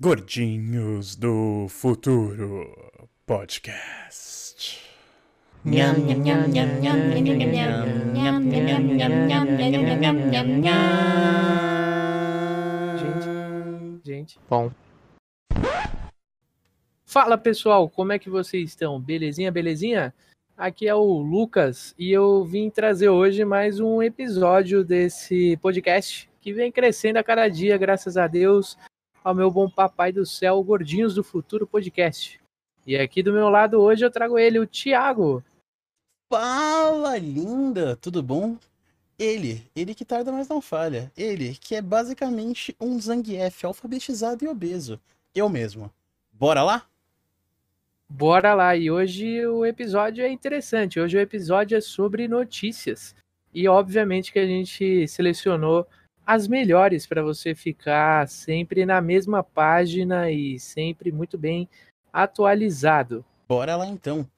[0.00, 2.68] Gordinhos do Futuro
[3.24, 4.80] Podcast.
[12.98, 14.38] Gente, gente.
[14.50, 14.72] Bom.
[17.06, 19.00] Fala pessoal, como é que vocês estão?
[19.00, 20.12] Belezinha, belezinha?
[20.56, 26.52] Aqui é o Lucas e eu vim trazer hoje mais um episódio desse podcast que
[26.52, 28.76] vem crescendo a cada dia, graças a Deus,
[29.24, 32.38] ao meu bom papai do céu, Gordinhos do Futuro Podcast.
[32.86, 35.42] E aqui do meu lado hoje eu trago ele, o Thiago.
[36.30, 37.96] Fala, linda!
[37.96, 38.58] Tudo bom?
[39.18, 41.10] Ele, ele que tarda mas não falha.
[41.16, 45.00] Ele, que é basicamente um Zangief alfabetizado e obeso.
[45.34, 45.90] Eu mesmo.
[46.30, 46.86] Bora lá?
[48.06, 51.00] Bora lá, e hoje o episódio é interessante.
[51.00, 53.16] Hoje o episódio é sobre notícias.
[53.54, 55.86] E obviamente que a gente selecionou
[56.26, 61.68] as melhores para você ficar sempre na mesma página e sempre muito bem
[62.12, 63.24] atualizado.
[63.48, 64.28] Bora lá então.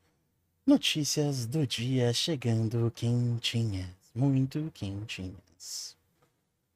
[0.66, 5.96] Notícias do dia chegando quentinhas, muito quentinhas.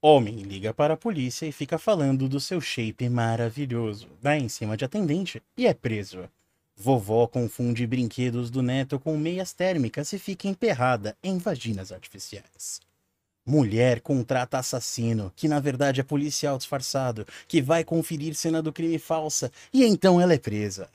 [0.02, 4.08] Homem liga para a polícia e fica falando do seu shape maravilhoso.
[4.22, 6.28] Dá em cima de atendente e é preso.
[6.76, 12.80] Vovó confunde brinquedos do neto com meias térmicas e fica emperrada em vaginas artificiais.
[13.44, 18.98] Mulher contrata assassino, que na verdade é policial disfarçado, que vai conferir cena do crime
[18.98, 20.88] falsa e então ela é presa.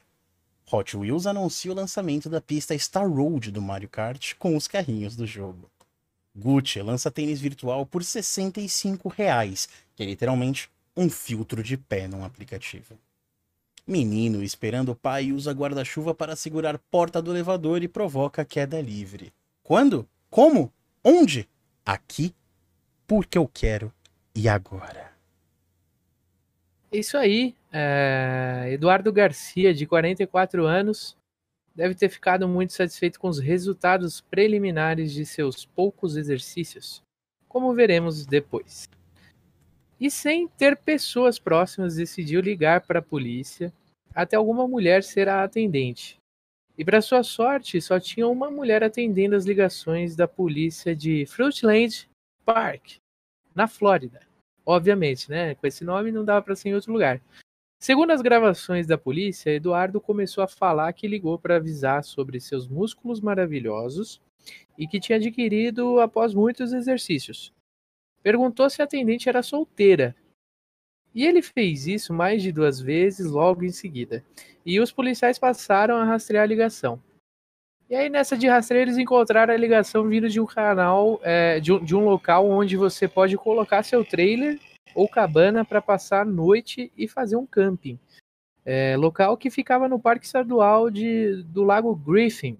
[0.71, 5.15] Hot Wheels anuncia o lançamento da pista Star Road do Mario Kart com os carrinhos
[5.15, 5.69] do jogo.
[6.35, 12.25] Gucci lança tênis virtual por 65 reais, que é literalmente um filtro de pé num
[12.25, 12.97] aplicativo.
[13.87, 19.31] Menino esperando o pai usa guarda-chuva para segurar porta do elevador e provoca queda livre.
[19.61, 20.07] Quando?
[20.29, 20.73] Como?
[21.03, 21.47] Onde?
[21.85, 22.33] Aqui,
[23.05, 23.93] porque eu quero
[24.33, 25.13] e agora.
[26.91, 27.55] Isso aí.
[27.71, 28.69] É...
[28.71, 31.15] Eduardo Garcia, de 44 anos,
[31.75, 37.03] deve ter ficado muito satisfeito com os resultados preliminares de seus poucos exercícios,
[37.47, 38.89] como veremos depois.
[39.99, 43.71] E sem ter pessoas próximas, decidiu ligar para a polícia
[44.13, 46.17] até alguma mulher ser a atendente.
[46.77, 52.09] E para sua sorte, só tinha uma mulher atendendo as ligações da polícia de Fruitland
[52.43, 52.97] Park,
[53.53, 54.21] na Flórida.
[54.65, 55.55] Obviamente, né?
[55.55, 57.21] Com esse nome não dava para ser em outro lugar.
[57.79, 62.67] Segundo as gravações da polícia, Eduardo começou a falar que ligou para avisar sobre seus
[62.67, 64.21] músculos maravilhosos
[64.77, 67.53] e que tinha adquirido após muitos exercícios.
[68.23, 70.15] Perguntou se a atendente era solteira.
[71.15, 74.21] E ele fez isso mais de duas vezes logo em seguida.
[74.65, 77.01] E os policiais passaram a rastrear a ligação.
[77.89, 81.71] E aí, nessa de rastreio, eles encontraram a ligação vindo de um canal, é, de,
[81.71, 84.59] um, de um local onde você pode colocar seu trailer
[84.93, 87.97] ou cabana para passar a noite e fazer um camping.
[88.65, 92.57] É, local que ficava no Parque Estadual de, do Lago Griffin.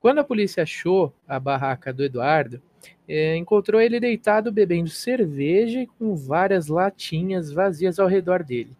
[0.00, 2.60] Quando a polícia achou a barraca do Eduardo,
[3.08, 8.76] é, encontrou ele deitado bebendo cerveja com várias latinhas vazias ao redor dele.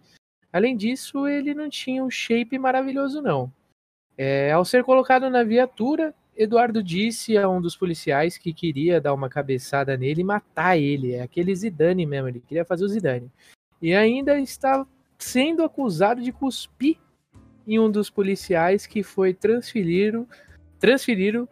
[0.53, 3.53] Além disso, ele não tinha um shape maravilhoso, não.
[4.17, 9.15] É, ao ser colocado na viatura, Eduardo disse a um dos policiais que queria dar
[9.15, 11.13] uma cabeçada nele e matar ele.
[11.13, 13.31] É aquele Zidane mesmo, ele queria fazer o Zidane.
[13.81, 14.87] E ainda está
[15.19, 16.97] sendo acusado de cuspir
[17.67, 20.27] em um dos policiais que foi transferido,
[20.79, 21.49] transferido,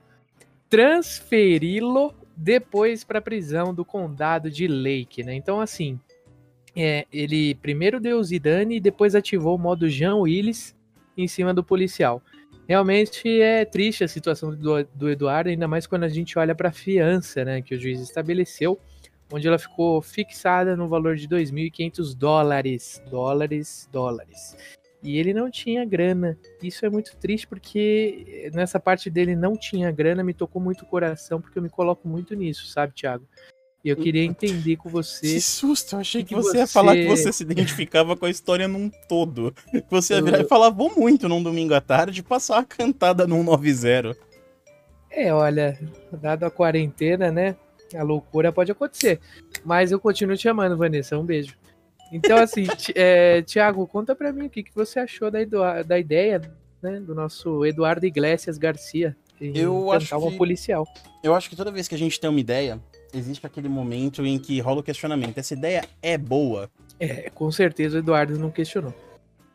[0.68, 5.34] transferi-lo depois para a prisão do condado de Lake, né?
[5.34, 5.98] Então assim,
[6.74, 10.76] é, ele primeiro deu Zidane e depois ativou o modo Jean Willis
[11.16, 12.22] em cima do policial.
[12.68, 16.68] Realmente é triste a situação do, do Eduardo, ainda mais quando a gente olha para
[16.68, 18.78] a fiança né, que o juiz estabeleceu,
[19.32, 23.02] onde ela ficou fixada no valor de 2.500 dólares.
[23.10, 24.56] Dólares, dólares.
[25.02, 26.36] E ele não tinha grana.
[26.62, 30.86] Isso é muito triste porque nessa parte dele não tinha grana, me tocou muito o
[30.86, 33.24] coração, porque eu me coloco muito nisso, sabe, Thiago?
[33.84, 35.34] E eu queria entender com você.
[35.34, 38.26] Que susto, eu achei que, que você, você, ia falar que você se identificava com
[38.26, 39.54] a história num todo.
[39.70, 43.24] Que você ia virar e falar, vou muito num domingo à tarde passar uma cantada
[43.24, 44.16] num 90.
[45.10, 45.78] É, olha,
[46.12, 47.56] dado a quarentena, né?
[47.94, 49.20] A loucura pode acontecer.
[49.64, 51.16] Mas eu continuo te amando, Vanessa.
[51.16, 51.56] Um beijo.
[52.12, 56.40] Então, assim, é, Tiago, conta pra mim o que, que você achou da, da ideia
[56.82, 59.16] né, do nosso Eduardo Iglesias Garcia.
[59.40, 60.86] Eu acho que, policial.
[61.22, 62.80] Eu acho que toda vez que a gente tem uma ideia,
[63.14, 65.38] existe aquele momento em que rola o questionamento.
[65.38, 66.70] Essa ideia é boa?
[66.98, 68.92] É, com certeza o Eduardo não questionou.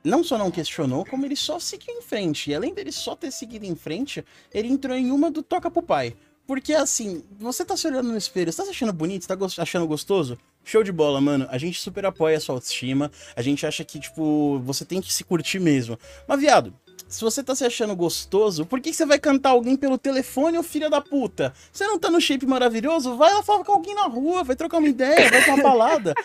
[0.03, 2.51] Não só não questionou, como ele só seguiu em frente.
[2.51, 4.23] E além dele só ter seguido em frente,
[4.53, 6.15] ele entrou em uma do toca pro pai.
[6.45, 9.61] Porque assim, você tá se olhando no espelho, você tá se achando bonito, você tá
[9.61, 10.37] achando gostoso?
[10.63, 11.47] Show de bola, mano.
[11.49, 13.11] A gente super apoia a sua autoestima.
[13.35, 15.97] A gente acha que, tipo, você tem que se curtir mesmo.
[16.27, 16.73] Mas, viado,
[17.07, 20.63] se você tá se achando gostoso, por que você vai cantar alguém pelo telefone, ô
[20.63, 21.53] filha da puta?
[21.71, 23.15] Você não tá no shape maravilhoso?
[23.17, 26.13] Vai lá falar com alguém na rua, vai trocar uma ideia, vai pra uma balada.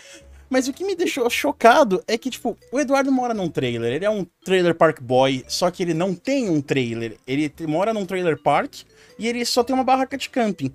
[0.49, 3.93] Mas o que me deixou chocado é que, tipo, o Eduardo mora num trailer.
[3.93, 7.17] Ele é um trailer park boy, só que ele não tem um trailer.
[7.27, 8.77] Ele mora num trailer park
[9.19, 10.73] e ele só tem uma barraca de camping.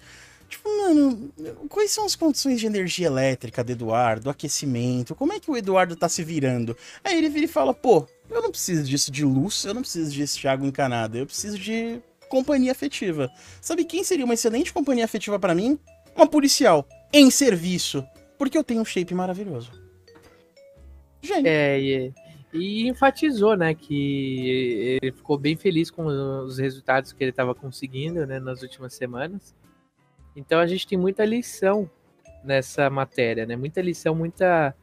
[0.55, 1.33] Tipo, mano,
[1.69, 5.13] quais são as condições de energia elétrica do Eduardo, aquecimento?
[5.13, 6.77] Como é que o Eduardo tá se virando?
[7.03, 10.13] Aí ele vira e fala, pô, eu não preciso disso de luz, eu não preciso
[10.13, 13.29] disso de água encanada, eu preciso de companhia afetiva.
[13.61, 15.77] Sabe quem seria uma excelente companhia afetiva para mim?
[16.15, 18.05] Uma policial, em serviço,
[18.39, 19.73] porque eu tenho um shape maravilhoso.
[21.21, 21.49] Gênio.
[21.49, 22.13] É, e,
[22.53, 28.25] e enfatizou, né, que ele ficou bem feliz com os resultados que ele estava conseguindo,
[28.25, 29.53] né, nas últimas semanas.
[30.37, 31.89] Então a gente tem muita lição
[32.45, 33.57] nessa matéria, né?
[33.57, 34.75] Muita lição, muita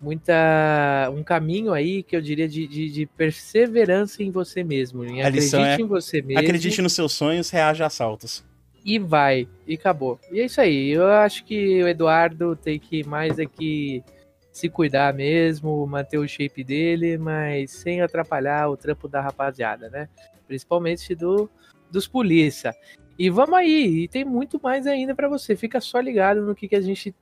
[0.00, 5.22] muita um caminho aí que eu diria de, de, de perseverança em você mesmo, em
[5.22, 6.38] a acredite é, em você mesmo.
[6.38, 8.44] Acredite nos seus sonhos, reaja a assaltos.
[8.84, 10.20] E vai, e acabou.
[10.30, 10.90] E é isso aí.
[10.90, 14.04] Eu acho que o Eduardo tem que mais aqui
[14.52, 20.08] se cuidar mesmo, manter o shape dele, mas sem atrapalhar o trampo da rapaziada, né?
[20.46, 21.50] Principalmente do
[21.90, 22.74] dos polícia.
[23.18, 25.56] E vamos aí, e tem muito mais ainda para você.
[25.56, 27.14] Fica só ligado no que, que a gente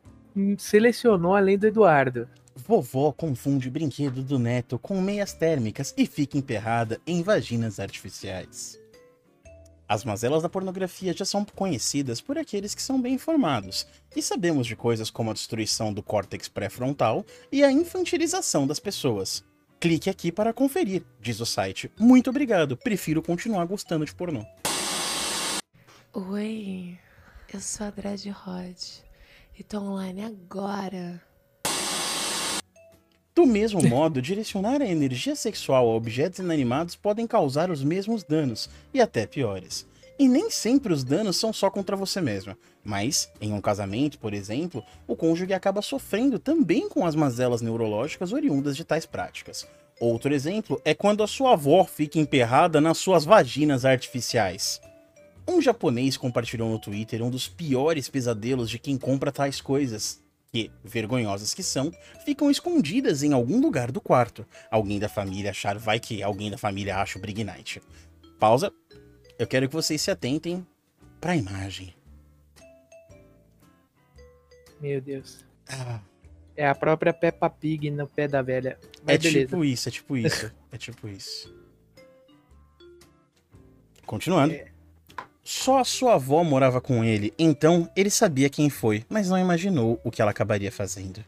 [0.58, 2.28] selecionou além do Eduardo.
[2.56, 8.80] Vovó confunde brinquedo do neto com meias térmicas e fica emperrada em vaginas artificiais.
[9.86, 13.86] As mazelas da pornografia já são conhecidas por aqueles que são bem informados,
[14.16, 19.44] e sabemos de coisas como a destruição do córtex pré-frontal e a infantilização das pessoas.
[19.78, 21.90] Clique aqui para conferir, diz o site.
[21.98, 24.44] Muito obrigado, prefiro continuar gostando de pornô.
[26.16, 26.96] Oi,
[27.52, 28.78] eu sou a Dredd Rod
[29.58, 31.20] e tô online agora.
[33.34, 38.70] Do mesmo modo, direcionar a energia sexual a objetos inanimados podem causar os mesmos danos,
[38.94, 39.84] e até piores.
[40.16, 44.32] E nem sempre os danos são só contra você mesmo, mas, em um casamento, por
[44.32, 49.66] exemplo, o cônjuge acaba sofrendo também com as mazelas neurológicas oriundas de tais práticas.
[49.98, 54.80] Outro exemplo é quando a sua avó fica emperrada nas suas vaginas artificiais.
[55.46, 60.70] Um japonês compartilhou no Twitter um dos piores pesadelos de quem compra tais coisas, que,
[60.82, 61.92] vergonhosas que são,
[62.24, 64.46] ficam escondidas em algum lugar do quarto.
[64.70, 67.82] Alguém da família achar, vai que alguém da família acha o Brig Night.
[68.38, 68.72] Pausa.
[69.38, 70.64] Eu quero que vocês se atentem
[71.20, 71.94] para a imagem.
[74.80, 75.44] Meu Deus.
[75.68, 76.00] Ah.
[76.56, 78.78] É a própria Peppa Pig no pé da velha.
[79.04, 79.46] Mas é beleza.
[79.46, 80.52] tipo isso, é tipo isso.
[80.70, 81.54] é tipo isso.
[84.06, 84.54] Continuando.
[84.54, 84.73] É.
[85.44, 90.00] Só a sua avó morava com ele, então ele sabia quem foi, mas não imaginou
[90.02, 91.22] o que ela acabaria fazendo.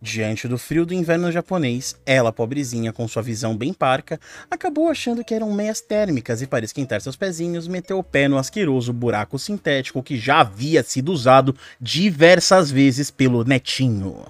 [0.00, 4.18] Diante do frio do inverno japonês, ela, pobrezinha, com sua visão bem parca,
[4.50, 8.36] acabou achando que eram meias térmicas e, para esquentar seus pezinhos, meteu o pé no
[8.36, 14.26] asqueroso buraco sintético que já havia sido usado diversas vezes pelo netinho.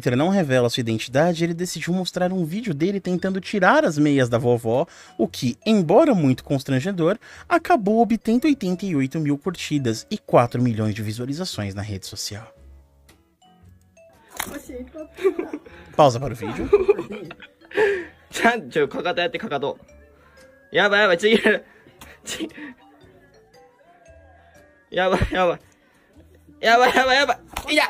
[0.00, 4.28] Twitter não revela sua identidade, ele decidiu mostrar um vídeo dele tentando tirar as meias
[4.28, 4.86] da vovó,
[5.16, 11.74] o que, embora muito constrangedor, acabou obtendo 88 mil curtidas e 4 milhões de visualizações
[11.74, 12.52] na rede social.
[15.94, 16.68] Pausa para o vídeo.
[18.30, 19.78] 30かかとやってかかと
[20.72, 21.40] やばいやばい次
[24.90, 25.60] やばいやばい
[26.60, 27.34] やばいやばいやば
[27.68, 27.84] いいや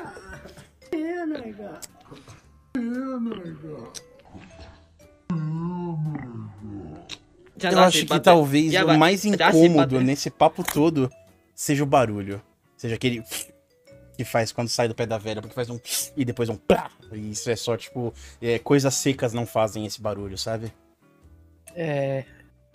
[7.64, 11.10] Eu acho que talvez o mais incômodo nesse papo todo
[11.54, 12.42] seja o barulho.
[12.76, 13.24] Seja aquele
[14.18, 15.80] que faz quando sai do pé da velha, porque faz um
[16.18, 16.90] e depois um plá.
[17.12, 18.14] E isso é só tipo.
[18.42, 20.72] É, coisas secas não fazem esse barulho, sabe?
[21.76, 22.26] É.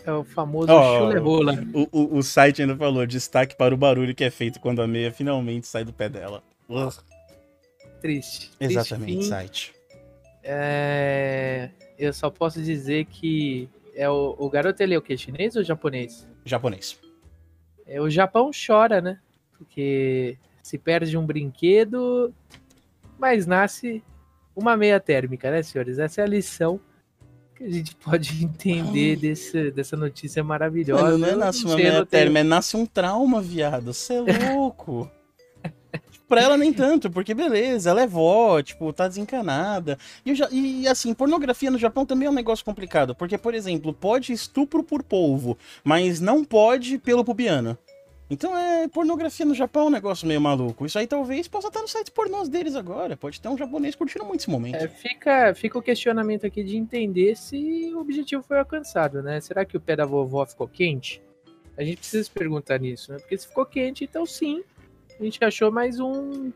[0.05, 1.55] É o famoso oh, chule-rola.
[1.75, 4.87] O, o, o site ainda falou: destaque para o barulho que é feito quando a
[4.87, 6.45] meia finalmente sai do pé dela.
[6.69, 6.95] Ugh
[8.07, 8.51] triste.
[8.61, 9.75] Exatamente, triste site.
[10.47, 11.71] É...
[11.99, 15.17] Eu só posso dizer que é o, o garoto ele é o que?
[15.17, 16.29] Chinês ou japonês?
[16.45, 16.99] Japonês.
[17.87, 19.19] É, o Japão chora, né?
[19.57, 22.33] Porque se perde um brinquedo,
[23.19, 24.03] mas nasce
[24.55, 25.99] uma meia térmica, né, senhores?
[25.99, 26.81] Essa é a lição
[27.55, 31.03] que a gente pode entender desse, dessa notícia maravilhosa.
[31.03, 33.93] Mano, não é nasce uma meia térmica, é nasce um trauma, viado.
[33.93, 35.11] Você é louco.
[36.29, 39.97] Pra ela nem tanto, porque beleza, ela é vó, tipo, tá desencanada.
[40.25, 43.93] E, já, e assim, pornografia no Japão também é um negócio complicado, porque, por exemplo,
[43.93, 47.79] pode estupro por polvo, mas não pode pelo pubiano.
[48.29, 50.85] Então é pornografia no Japão é um negócio meio maluco.
[50.85, 53.17] Isso aí talvez possa estar nos sites pornôs deles agora.
[53.17, 54.75] Pode ter um japonês curtindo muito esse momento.
[54.77, 59.41] É, fica, fica o questionamento aqui de entender se o objetivo foi alcançado, né?
[59.41, 61.23] Será que o pé da vovó ficou quente?
[61.79, 63.19] A gente precisa se perguntar nisso, né?
[63.19, 64.65] Porque se ficou quente, então sim,
[65.19, 66.53] a gente achou mais um.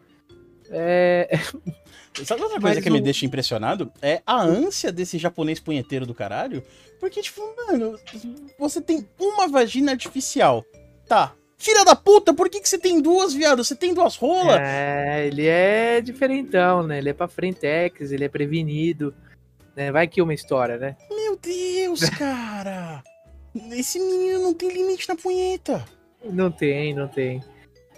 [0.70, 1.28] É...
[2.24, 3.92] Sabe outra coisa Mais que me um- deixa impressionado?
[4.02, 6.62] É a ânsia desse japonês punheteiro do caralho.
[6.98, 7.98] Porque, tipo, mano,
[8.58, 10.64] você tem uma vagina artificial.
[11.06, 11.34] Tá.
[11.56, 13.62] Filha da puta, por que, que você tem duas, viado?
[13.62, 14.60] Você tem duas rolas?
[14.60, 16.98] É, ele é diferentão, né?
[16.98, 19.14] Ele é pra frentex, ele é prevenido.
[19.76, 19.92] Né?
[19.92, 20.96] Vai que uma história, né?
[21.10, 23.02] Meu Deus, cara.
[23.72, 25.84] Esse menino não tem limite na punheta.
[26.24, 27.42] Não tem, não tem.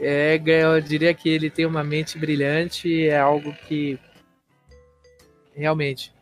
[0.05, 3.97] É, eu diria que ele tem uma mente brilhante, é algo que
[5.55, 6.13] realmente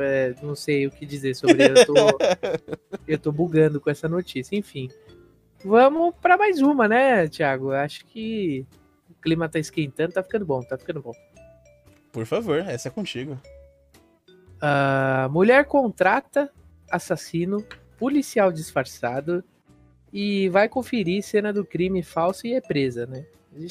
[0.00, 1.80] é, não sei o que dizer sobre ele.
[1.80, 1.94] Eu tô,
[3.06, 4.56] eu tô bugando com essa notícia.
[4.56, 4.88] Enfim,
[5.62, 7.72] vamos pra mais uma, né, Thiago?
[7.72, 8.66] Acho que
[9.10, 11.12] o clima tá esquentando, tá ficando bom, tá ficando bom.
[12.10, 13.38] Por favor, essa é contigo.
[14.58, 16.50] Ah, mulher contrata
[16.90, 17.62] assassino,
[17.98, 19.44] policial disfarçado
[20.12, 23.24] e vai conferir cena do crime falso e é presa, né?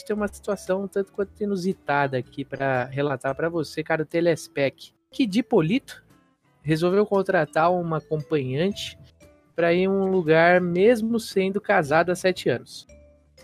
[0.05, 4.91] Tem uma situação um tanto quanto inusitada aqui pra relatar pra você, cara, o Telespec,
[5.10, 6.03] que de Polito
[6.62, 8.98] resolveu contratar uma acompanhante
[9.55, 12.86] pra ir em um lugar mesmo sendo casado há sete anos.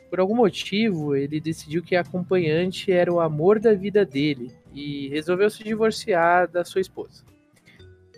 [0.10, 5.10] Por algum motivo, ele decidiu que a acompanhante era o amor da vida dele e
[5.10, 7.26] resolveu se divorciar da sua esposa.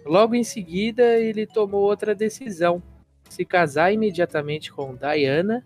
[0.05, 2.81] Logo em seguida, ele tomou outra decisão:
[3.29, 5.65] se casar imediatamente com Diana,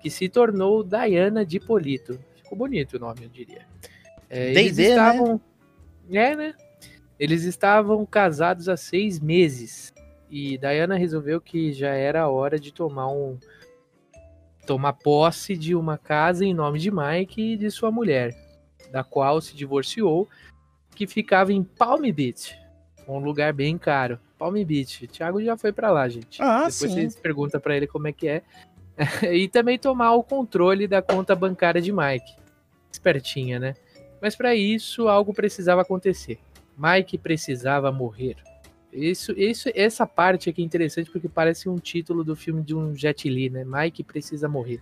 [0.00, 2.18] que se tornou Diana de Polito.
[2.36, 3.66] Ficou bonito o nome, eu diria.
[4.30, 4.90] É, eles D&D, né?
[4.90, 5.40] estavam.
[6.10, 6.54] É, né?
[7.18, 9.92] Eles estavam casados há seis meses.
[10.30, 13.38] E Diana resolveu que já era a hora de tomar um.
[14.66, 18.34] tomar posse de uma casa em nome de Mike e de sua mulher,
[18.90, 20.28] da qual se divorciou,
[20.94, 22.58] que ficava em Palm Beach,
[23.08, 24.18] um lugar bem caro.
[24.38, 25.06] Palm Beach.
[25.06, 26.42] Thiago já foi pra lá, gente.
[26.42, 26.88] Ah, Depois sim.
[26.88, 28.42] vocês perguntam pra ele como é que é.
[29.32, 32.34] e também tomar o controle da conta bancária de Mike.
[32.92, 33.74] Espertinha, né?
[34.20, 36.38] Mas pra isso algo precisava acontecer.
[36.78, 38.36] Mike precisava morrer.
[38.92, 42.94] Isso, isso, essa parte aqui é interessante porque parece um título do filme de um
[42.94, 43.64] Jet Li, né?
[43.66, 44.80] Mike precisa morrer.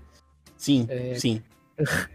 [0.57, 1.15] Sim, É.
[1.15, 1.43] sim.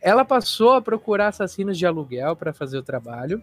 [0.00, 3.42] Ela passou a procurar assassinos de aluguel para fazer o trabalho,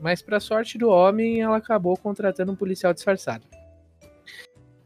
[0.00, 3.46] mas para sorte do homem, ela acabou contratando um policial disfarçado.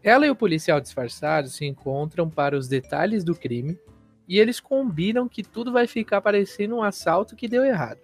[0.03, 3.79] Ela e o policial disfarçado se encontram para os detalhes do crime
[4.27, 8.01] e eles combinam que tudo vai ficar parecendo um assalto que deu errado.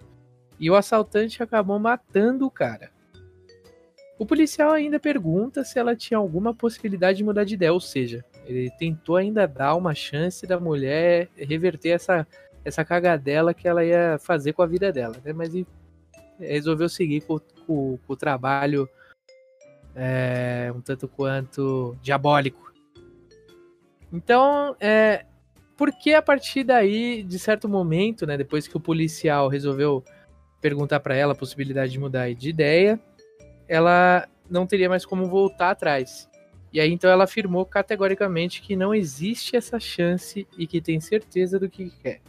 [0.59, 2.91] E o assaltante acabou matando o cara.
[4.19, 8.25] O policial ainda pergunta se ela tinha alguma possibilidade de mudar de ideia, ou seja,
[8.47, 12.27] ele tentou ainda dar uma chance da mulher reverter essa
[12.67, 15.33] essa cagadela que ela ia fazer com a vida dela, né?
[15.33, 15.55] Mas
[16.39, 18.89] resolveu seguir com, com- com o trabalho
[19.95, 22.73] é, um tanto quanto diabólico.
[24.13, 25.25] Então, é,
[25.77, 30.05] por que a partir daí, de certo momento, né, depois que o policial resolveu
[30.61, 33.01] perguntar para ela a possibilidade de mudar de ideia,
[33.69, 36.29] ela não teria mais como voltar atrás.
[36.73, 41.59] E aí então ela afirmou categoricamente que não existe essa chance e que tem certeza
[41.59, 42.21] do que quer.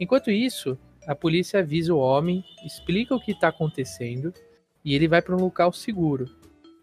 [0.00, 4.32] Enquanto isso, a polícia avisa o homem, explica o que está acontecendo
[4.84, 6.26] e ele vai para um local seguro.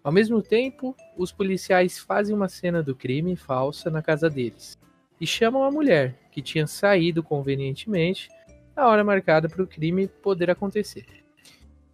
[0.03, 4.77] Ao mesmo tempo, os policiais fazem uma cena do crime falsa na casa deles
[5.19, 8.29] e chamam a mulher, que tinha saído convenientemente
[8.75, 11.05] na hora marcada para o crime poder acontecer.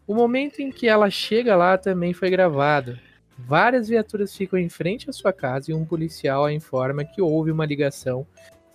[0.08, 3.00] O momento em que ela chega lá também foi gravado.
[3.38, 7.52] Várias viaturas ficam em frente à sua casa e um policial a informa que houve
[7.52, 8.26] uma ligação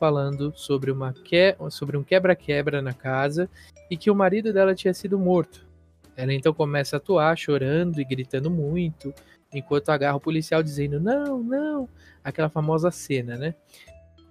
[0.00, 1.54] falando sobre, uma que...
[1.68, 3.50] sobre um quebra-quebra na casa
[3.90, 5.68] e que o marido dela tinha sido morto.
[6.16, 9.12] Ela então começa a atuar, chorando e gritando muito,
[9.54, 11.88] enquanto agarra o policial dizendo: Não, não,
[12.24, 13.54] aquela famosa cena, né?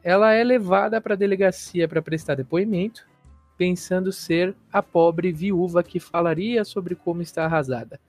[0.03, 3.07] Ela é levada para a delegacia para prestar depoimento,
[3.57, 7.99] pensando ser a pobre viúva que falaria sobre como está arrasada.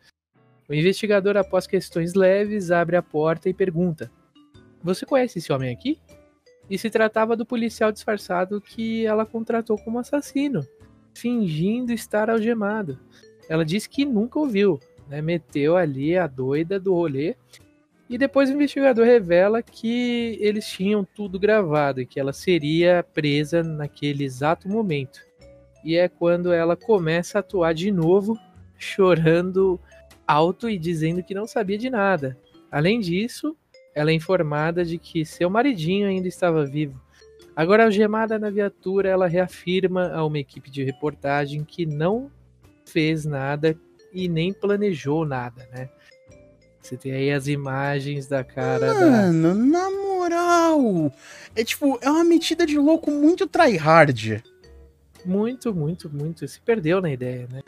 [0.68, 4.10] O investigador, após questões leves, abre a porta e pergunta:
[4.82, 5.98] Você conhece esse homem aqui?
[6.70, 10.64] E se tratava do policial disfarçado que ela contratou como assassino,
[11.12, 12.98] fingindo estar algemado.
[13.48, 15.20] Ela disse que nunca o viu, né?
[15.20, 17.34] Meteu ali a doida do rolê
[18.08, 23.62] E depois o investigador revela que eles tinham tudo gravado e que ela seria presa
[23.64, 25.20] naquele exato momento.
[25.84, 28.38] E é quando ela começa a atuar de novo,
[28.78, 29.80] chorando
[30.26, 32.38] alto e dizendo que não sabia de nada.
[32.70, 33.56] Além disso,
[33.94, 37.00] ela é informada de que seu maridinho ainda estava vivo.
[37.54, 42.30] Agora, algemada na viatura, ela reafirma a uma equipe de reportagem que não
[42.86, 43.76] fez nada
[44.12, 45.88] e nem planejou nada, né?
[46.80, 49.10] Você tem aí as imagens da cara da.
[49.10, 51.12] Mano, na moral.
[51.54, 54.42] É tipo, é uma metida de louco muito tryhard.
[55.24, 56.48] Muito, muito, muito.
[56.48, 57.60] Se perdeu na ideia, né?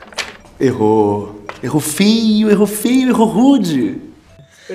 [0.59, 1.45] Errou.
[1.61, 4.12] Errou feio, errou feio, errou rude.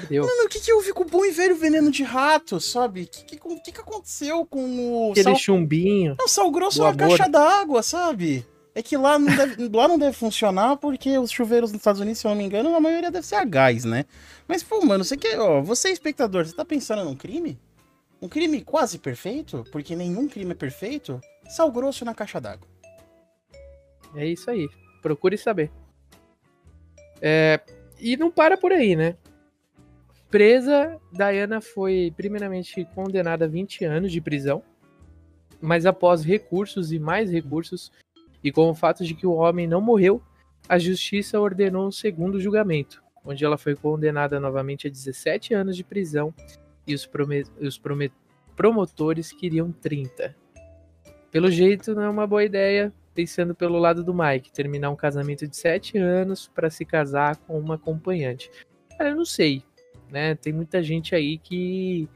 [0.01, 0.25] Perdeu.
[0.25, 3.03] Mano, o que que houve com o bom e velho veneno de rato, sabe?
[3.03, 5.37] O que, que, que que aconteceu com o Aquele sal...
[5.37, 6.15] chumbinho.
[6.19, 7.09] Não, sal grosso é uma amor.
[7.09, 8.47] caixa d'água, sabe?
[8.75, 12.21] É que lá não, deve, lá não deve funcionar porque os chuveiros nos Estados Unidos,
[12.21, 14.05] se eu não me engano, a maioria deve ser a gás, né?
[14.47, 17.59] Mas, pô, mano, você quer, ó, você espectador, você tá pensando num crime?
[18.23, 19.65] Um crime quase perfeito?
[19.73, 21.21] Porque nenhum crime é perfeito?
[21.49, 22.67] Sal grosso na caixa d'água.
[24.15, 24.69] É isso aí.
[25.03, 25.71] Procure saber.
[27.21, 27.61] É,
[27.99, 29.17] e não para por aí, né?
[30.31, 34.63] Presa, Diana foi primeiramente condenada a 20 anos de prisão,
[35.61, 37.91] mas após recursos e mais recursos,
[38.45, 40.23] e com o fato de que o homem não morreu,
[40.69, 45.83] a justiça ordenou um segundo julgamento, onde ela foi condenada novamente a 17 anos de
[45.83, 46.35] prisão
[46.87, 47.09] e os,
[47.59, 47.81] os
[48.55, 50.37] promotores queriam 30.
[51.31, 55.47] Pelo jeito, não é uma boa ideia, pensando pelo lado do Mike, terminar um casamento
[55.47, 58.51] de 7 anos para se casar com uma acompanhante.
[58.97, 59.63] Cara, eu não sei,
[60.11, 60.35] né?
[60.35, 62.09] Tem muita gente aí que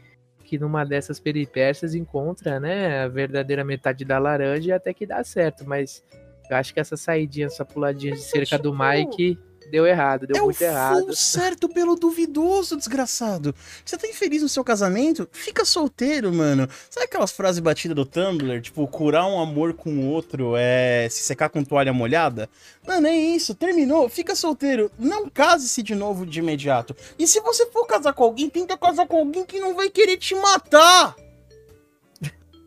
[0.44, 5.25] que numa dessas peripécias encontra, né, a verdadeira metade da laranja e até que dá
[5.25, 6.04] certo, mas
[6.50, 9.38] eu acho que essa saidinha, essa puladinha de Mas é cerca do tipo- Mike
[9.71, 11.14] deu errado, deu é o muito errado.
[11.16, 13.54] certo pelo duvidoso, desgraçado.
[13.85, 15.28] Você tá infeliz no seu casamento?
[15.33, 16.69] Fica solteiro, mano.
[16.90, 18.61] Sabe aquelas frases batidas do Tumblr?
[18.61, 22.49] Tipo, curar um amor com o outro é se secar com toalha molhada?
[22.87, 23.54] Mano, é isso.
[23.54, 24.09] Terminou.
[24.09, 24.90] Fica solteiro.
[24.99, 26.95] Não case-se de novo de imediato.
[27.19, 30.16] E se você for casar com alguém, tenta casar com alguém que não vai querer
[30.16, 31.16] te matar.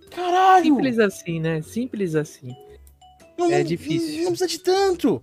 [0.10, 0.63] Caralho.
[0.65, 1.62] Simples assim, né?
[1.62, 2.55] Simples assim.
[3.38, 4.23] Não- é não- difícil.
[4.23, 5.21] Não precisa de tanto.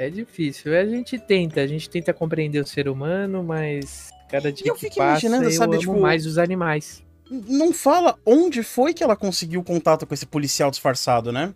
[0.00, 0.74] É difícil.
[0.74, 4.88] A gente tenta, a gente tenta compreender o ser humano, mas cada dia eu que
[4.94, 7.04] passa eu sabe, amo tipo, mais os animais.
[7.30, 11.52] Não fala onde foi que ela conseguiu contato com esse policial disfarçado, né?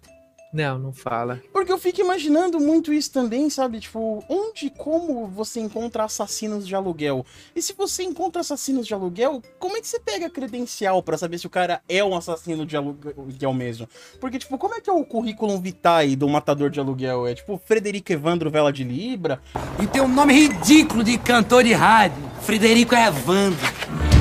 [0.55, 1.43] Não, não fala.
[1.53, 3.81] Porque eu fico imaginando muito isso também, sabe?
[3.81, 7.27] Tipo, onde e como você encontra assassinos de aluguel?
[7.57, 11.19] E se você encontra assassinos de aluguel, como é que você pega a credencial pra
[11.19, 13.88] saber se o cara é um assassino de aluguel mesmo?
[14.21, 17.27] Porque, tipo, como é que é o currículo vitae do matador de aluguel?
[17.27, 19.40] É tipo Frederico Evandro Vela de Libra?
[19.83, 22.23] E tem um nome ridículo de cantor de rádio.
[22.43, 24.13] Frederico Evandro.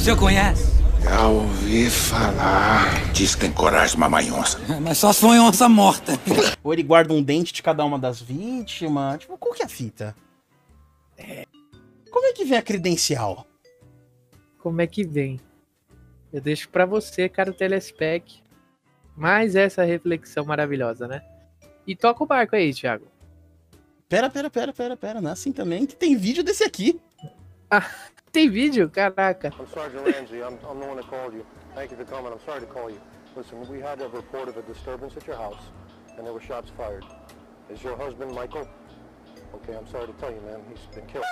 [0.00, 0.64] O senhor conhece?
[1.02, 3.12] Já ouvi falar.
[3.12, 4.58] Diz que tem coragem de mamar onça.
[4.80, 6.14] Mas só se for em onça morta.
[6.64, 9.18] Ou ele guarda um dente de cada uma das vítimas?
[9.18, 10.16] Tipo, qual que é a fita?
[12.10, 13.46] Como é que vem a credencial?
[14.62, 15.38] Como é que vem?
[16.32, 18.40] Eu deixo pra você, cara, telespec.
[19.14, 21.20] Mais essa reflexão maravilhosa, né?
[21.86, 23.06] E toca o barco aí, Thiago.
[24.08, 25.20] Pera, pera, pera, pera, pera.
[25.20, 26.98] Não é assim também que tem vídeo desse aqui.
[28.32, 28.88] Tem vídeo?
[28.88, 29.48] Caraca.
[29.58, 30.42] I'm Sergeant Ramsey.
[30.42, 31.44] I'm, I'm the one that called you.
[31.74, 32.32] Thank you for coming.
[32.32, 33.00] I'm sorry to call you.
[33.36, 35.62] Listen, we had a report of a disturbance at your house,
[36.16, 37.04] and there were shots fired.
[37.68, 38.68] Is your husband Michael?
[39.54, 40.60] Okay, I'm sorry to tell you, man.
[40.68, 41.24] He's been killed.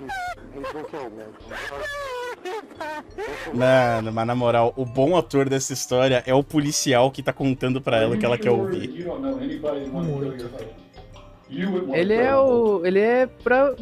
[0.00, 0.10] He's,
[0.54, 1.28] he's been killed, man.
[1.50, 1.84] I'm sorry.
[3.54, 7.80] Mano, mas na moral, o bom ator dessa história é o policial que tá contando
[7.80, 9.06] pra ela o que ela quer ouvir.
[11.92, 12.84] Ele é o.
[12.84, 13.74] Ele é pra,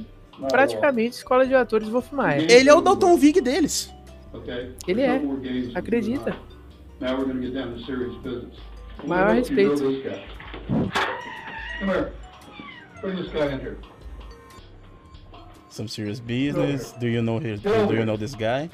[0.49, 2.51] praticamente escola de atores Wolf Maia.
[2.51, 3.93] Ele é o Dalton Vig deles.
[4.87, 5.21] Ele é.
[5.75, 6.37] Acredita.
[9.05, 9.83] Maior respeito.
[15.69, 16.93] Some serious business.
[16.93, 18.71] Do you know his, Do you know this guy?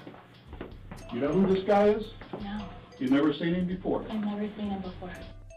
[1.13, 2.13] You know who this guy is?
[2.43, 2.65] No,
[2.99, 4.05] You've never seen him before.
[4.11, 5.11] I've never seen him before.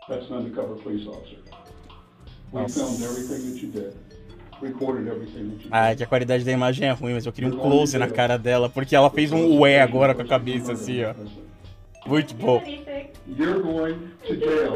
[0.08, 1.38] That's an undercover police officer.
[2.52, 3.98] We filmed everything that you did,
[5.72, 8.08] Ah, é que a qualidade da imagem é ruim, mas eu queria um close na
[8.08, 11.14] cara dela, porque ela fez um ué agora com a cabeça assim, ó.
[12.06, 12.62] Muito bom.
[13.28, 13.96] You're going
[14.28, 14.74] to jail.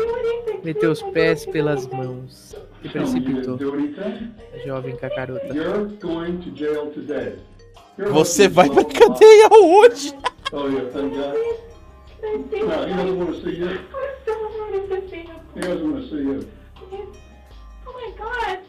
[0.64, 3.58] Meteu os pés pelas mãos e precipitou.
[3.58, 4.32] didn't do anything.
[4.54, 5.48] A jovem cacarota.
[5.54, 7.40] You're going to jail today.
[7.98, 10.14] Your Você vai pra cadeia hoje.
[10.52, 11.36] Oh, yeah, thank God.
[12.22, 13.68] No, he doesn't want to see you.
[15.56, 16.48] He doesn't want to see you.
[17.86, 18.65] Oh my god.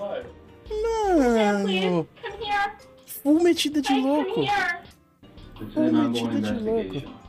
[0.00, 2.72] Mano, Come here.
[3.06, 4.40] full metida de louco.
[5.76, 7.20] ongoing metida de louco.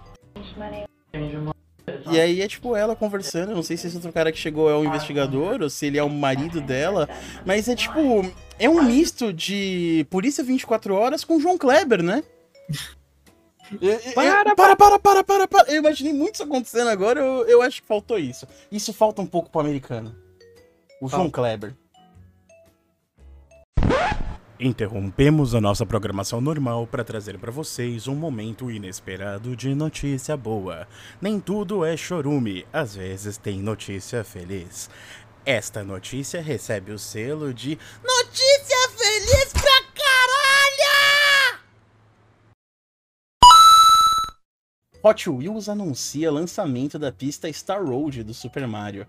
[2.12, 4.76] E aí é tipo ela conversando, não sei se esse outro cara que chegou é
[4.76, 7.10] o investigador ou se ele é o marido dela,
[7.46, 8.00] mas é tipo,
[8.60, 12.24] é um misto de Polícia 24 Horas com João Kleber, né?
[13.82, 15.72] Eu- eu- Para, para, para, para, para, para.
[15.72, 18.48] Eu imaginei muito isso acontecendo agora, eu, eu acho que faltou isso.
[18.72, 20.16] Isso falta um pouco pro americano.
[21.02, 21.74] O João Kleber.
[24.64, 30.88] Interrompemos a nossa programação normal para trazer para vocês um momento inesperado de notícia boa.
[31.20, 34.88] Nem tudo é chorume, às vezes tem notícia feliz.
[35.44, 41.60] Esta notícia recebe o selo de Notícia Feliz pra caralho!
[45.04, 49.08] Hot Wheels anuncia lançamento da pista Star Road do Super Mario.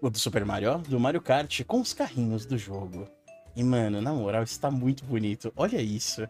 [0.00, 3.17] Do Super Mario, ó, do Mario Kart com os carrinhos do jogo.
[3.58, 5.52] E, mano, na moral, isso tá muito bonito.
[5.56, 6.24] Olha isso.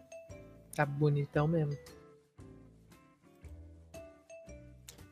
[0.75, 1.77] Tá bonitão mesmo.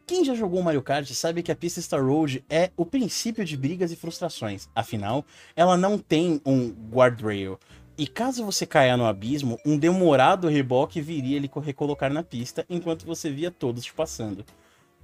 [0.08, 3.56] Quem já jogou Mario Kart sabe que a pista Star Road é o princípio de
[3.56, 4.68] brigas e frustrações.
[4.74, 5.24] Afinal,
[5.56, 7.60] ela não tem um guardrail.
[7.96, 13.06] E caso você caia no abismo, um demorado reboque viria co- recolocar na pista enquanto
[13.06, 14.44] você via todos te passando.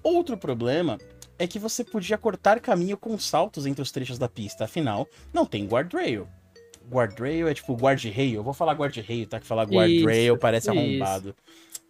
[0.01, 0.97] Outro problema
[1.37, 4.63] é que você podia cortar caminho com saltos entre os trechos da pista.
[4.63, 6.27] Afinal, não tem guardrail.
[6.89, 8.35] Guardrail é tipo guard-rail.
[8.35, 9.39] Eu vou falar guard-rail, tá?
[9.39, 10.77] Que falar guardrail Isso, parece isso.
[10.77, 11.35] arrombado.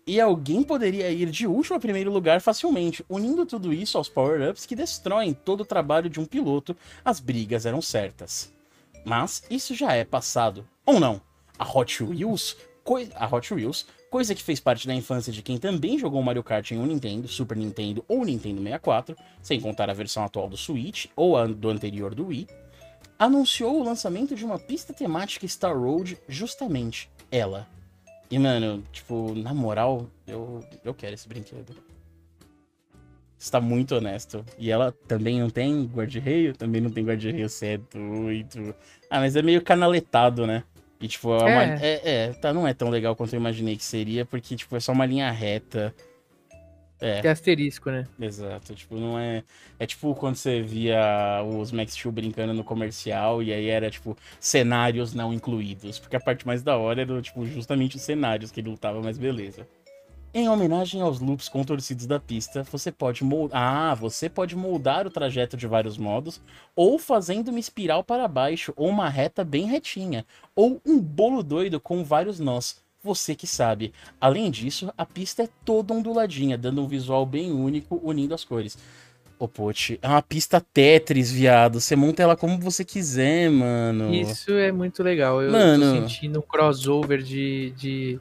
[0.06, 4.66] E alguém poderia ir de último a primeiro lugar facilmente, unindo tudo isso aos power-ups
[4.66, 6.76] que destroem todo o trabalho de um piloto,
[7.06, 8.52] as brigas eram certas.
[9.06, 10.66] Mas isso já é passado.
[10.86, 11.22] Ou não?
[11.58, 12.58] A Hot Wheels,
[13.16, 16.70] a Hot Wheels, coisa que fez parte da infância de quem também jogou Mario Kart
[16.72, 21.06] em um Nintendo, Super Nintendo ou Nintendo 64, sem contar a versão atual do Switch
[21.16, 22.48] ou a do anterior do Wii,
[23.24, 27.68] anunciou o lançamento de uma pista temática Star Road, justamente ela.
[28.30, 31.76] E, mano, tipo, na moral, eu, eu quero esse brinquedo.
[33.38, 34.44] Está muito honesto.
[34.58, 36.56] E ela também não tem guarda-reio?
[36.56, 38.74] Também não tem guarda-reio, você é doido.
[39.10, 40.64] Ah, mas é meio canaletado, né?
[41.02, 41.80] E, tipo, é, uma, É.
[41.82, 44.80] é, é, tá, não é tão legal quanto eu imaginei que seria, porque, tipo, é
[44.80, 45.94] só uma linha reta.
[47.04, 47.20] É.
[47.20, 48.08] Que asterisco, né?
[48.18, 49.44] Exato, tipo, não é.
[49.78, 54.16] É tipo quando você via os Max Steel brincando no comercial e aí era, tipo,
[54.40, 56.00] cenários não incluídos.
[56.00, 59.18] Porque a parte mais da hora era, tipo, justamente os cenários que ele lutava, mas
[59.18, 59.68] beleza.
[60.34, 63.62] Em homenagem aos loops contorcidos da pista, você pode moldar.
[63.62, 66.42] Ah, você pode moldar o trajeto de vários modos,
[66.74, 71.82] ou fazendo uma espiral para baixo, ou uma reta bem retinha, ou um bolo doido
[71.82, 72.83] com vários nós.
[73.04, 73.94] Você que sabe.
[74.20, 78.78] Além disso, a pista é toda onduladinha, dando um visual bem único, unindo as cores.
[79.38, 81.82] Ô, Pote, é uma pista Tetris, viado.
[81.82, 84.14] Você monta ela como você quiser, mano.
[84.14, 85.42] Isso é muito legal.
[85.42, 85.84] Eu Mano.
[85.84, 88.20] tô sentindo um crossover de, de,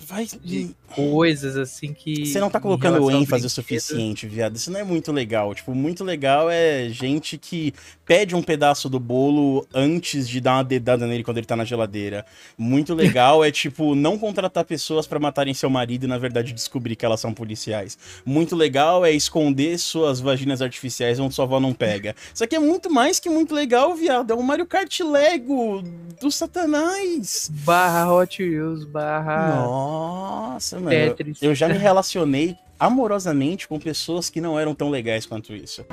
[0.00, 0.26] Vai.
[0.44, 2.26] de coisas assim que.
[2.26, 4.56] Você não tá colocando ênfase o suficiente, viado.
[4.56, 5.54] Isso não é muito legal.
[5.54, 7.72] Tipo, muito legal é gente que
[8.04, 11.64] pede um pedaço do bolo antes de dar uma dedada nele quando ele tá na
[11.64, 12.24] geladeira.
[12.56, 16.94] Muito legal é, tipo, não contratar pessoas pra matarem seu marido e, na verdade, descobrir
[16.94, 17.98] que elas são policiais.
[18.24, 22.14] Muito legal é esconder suas vaginas artificiais onde sua avó não pega.
[22.32, 24.32] Isso aqui é muito mais que muito legal, viado.
[24.32, 25.82] É um Mario Kart Lego
[26.20, 27.50] do Satanás.
[27.64, 29.56] Barra Hot Wheels, barra.
[29.56, 29.85] Nossa,
[30.72, 30.90] mano.
[30.90, 31.42] Tetris.
[31.42, 35.84] Eu já me relacionei amorosamente com pessoas que não eram tão legais quanto isso.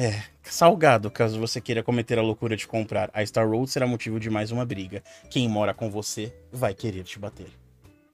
[0.00, 3.10] É, salgado, caso você queira cometer a loucura de comprar.
[3.12, 5.02] A Star Road será motivo de mais uma briga.
[5.28, 7.48] Quem mora com você vai querer te bater.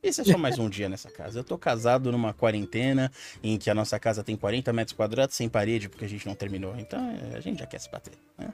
[0.03, 1.41] Esse é só mais um dia nessa casa.
[1.41, 5.47] Eu tô casado numa quarentena em que a nossa casa tem 40 metros quadrados sem
[5.47, 6.75] parede porque a gente não terminou.
[6.79, 6.99] Então
[7.33, 8.15] é, a gente já quer se bater.
[8.39, 8.49] Né?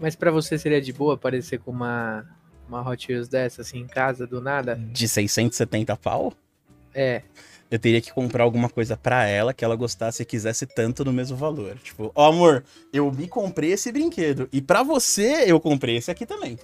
[0.00, 2.26] Mas pra você seria de boa aparecer com uma,
[2.68, 4.74] uma Hot Wheels dessa assim em casa do nada?
[4.74, 6.32] De 670 pau,
[6.92, 7.22] É.
[7.70, 11.12] eu teria que comprar alguma coisa pra ela que ela gostasse e quisesse tanto no
[11.12, 11.76] mesmo valor.
[11.82, 14.48] Tipo, ó amor, eu me comprei esse brinquedo.
[14.52, 16.58] E pra você, eu comprei esse aqui também.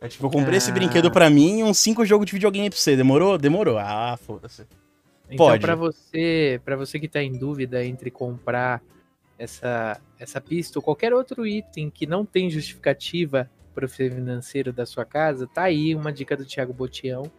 [0.00, 0.74] É tipo, eu comprei esse Ah.
[0.74, 2.96] brinquedo pra mim e uns 5 jogos de videogame pra você.
[2.96, 3.36] Demorou?
[3.38, 3.78] Demorou.
[3.78, 4.66] Ah, foda-se.
[5.28, 5.60] Então, Pode.
[5.60, 8.80] pra você, para você que tá em dúvida entre comprar
[9.38, 15.04] essa essa pista ou qualquer outro item que não tem justificativa pro financeiro da sua
[15.04, 17.30] casa, tá aí uma dica do Thiago Botião.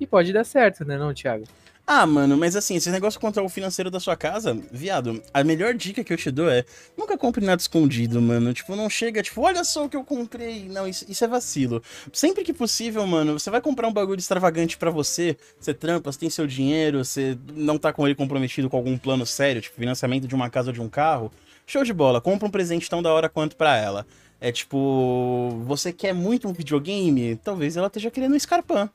[0.00, 1.44] E pode dar certo, né, não, Thiago?
[1.84, 5.74] Ah, mano, mas assim, esse negócio contra o financeiro da sua casa, viado, a melhor
[5.74, 6.64] dica que eu te dou é
[6.96, 8.54] nunca compre nada escondido, mano.
[8.54, 10.68] Tipo, não chega, tipo, olha só o que eu comprei.
[10.68, 11.82] Não, isso, isso é vacilo.
[12.12, 16.20] Sempre que possível, mano, você vai comprar um bagulho extravagante pra você, você trampa, você
[16.20, 20.28] tem seu dinheiro, você não tá com ele comprometido com algum plano sério, tipo, financiamento
[20.28, 21.32] de uma casa ou de um carro.
[21.66, 24.06] Show de bola, compra um presente tão da hora quanto pra ela.
[24.40, 27.36] É tipo, você quer muito um videogame?
[27.36, 28.88] Talvez ela esteja querendo um Scarpan.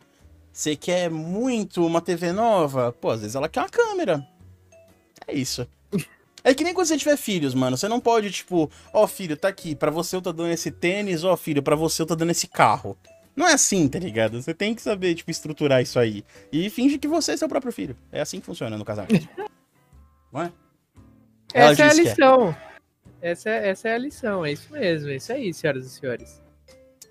[0.57, 2.91] Você quer muito uma TV nova?
[2.91, 4.27] Pô, às vezes ela quer uma câmera.
[5.27, 5.67] É isso.
[6.43, 7.77] É que nem quando você tiver filhos, mano.
[7.77, 9.75] Você não pode, tipo, ó, filho, tá aqui.
[9.75, 12.47] Pra você eu tô dando esse tênis, ó, filho, pra você eu tô dando esse
[12.47, 12.97] carro.
[13.35, 14.41] Não é assim, tá ligado?
[14.41, 16.25] Você tem que saber, tipo, estruturar isso aí.
[16.51, 17.95] E finge que você é seu próprio filho.
[18.11, 19.29] É assim que funciona no casamento.
[20.33, 20.51] não é?
[21.53, 21.93] Ela Essa é a é.
[21.93, 22.57] lição.
[23.21, 26.41] Essa é, essa é a lição, é isso mesmo, é isso aí, senhoras e senhores.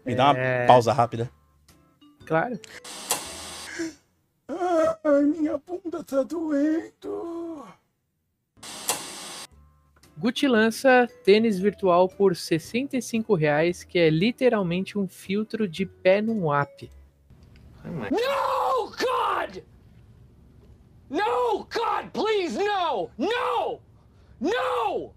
[0.05, 0.67] Me dá uma É.
[0.67, 1.31] pausa rápida.
[2.25, 2.59] Claro.
[5.05, 7.65] Ai, minha bunda tá doendo.
[10.19, 16.53] Gucci lança tênis virtual por 65 reais, que é literalmente um filtro de pé num
[16.53, 16.91] app.
[17.85, 19.63] No, God!
[21.11, 23.11] No, God, please, no!
[23.19, 23.81] No!
[24.41, 25.15] No!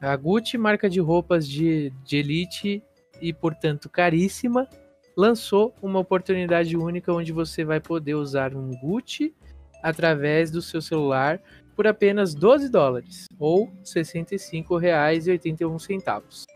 [0.00, 2.82] A Gucci, marca de roupas de, de elite
[3.20, 4.68] e, portanto, caríssima,
[5.16, 9.34] lançou uma oportunidade única onde você vai poder usar um Gucci
[9.82, 11.40] através do seu celular
[11.76, 16.46] por apenas 12 dólares ou R$ 65,81.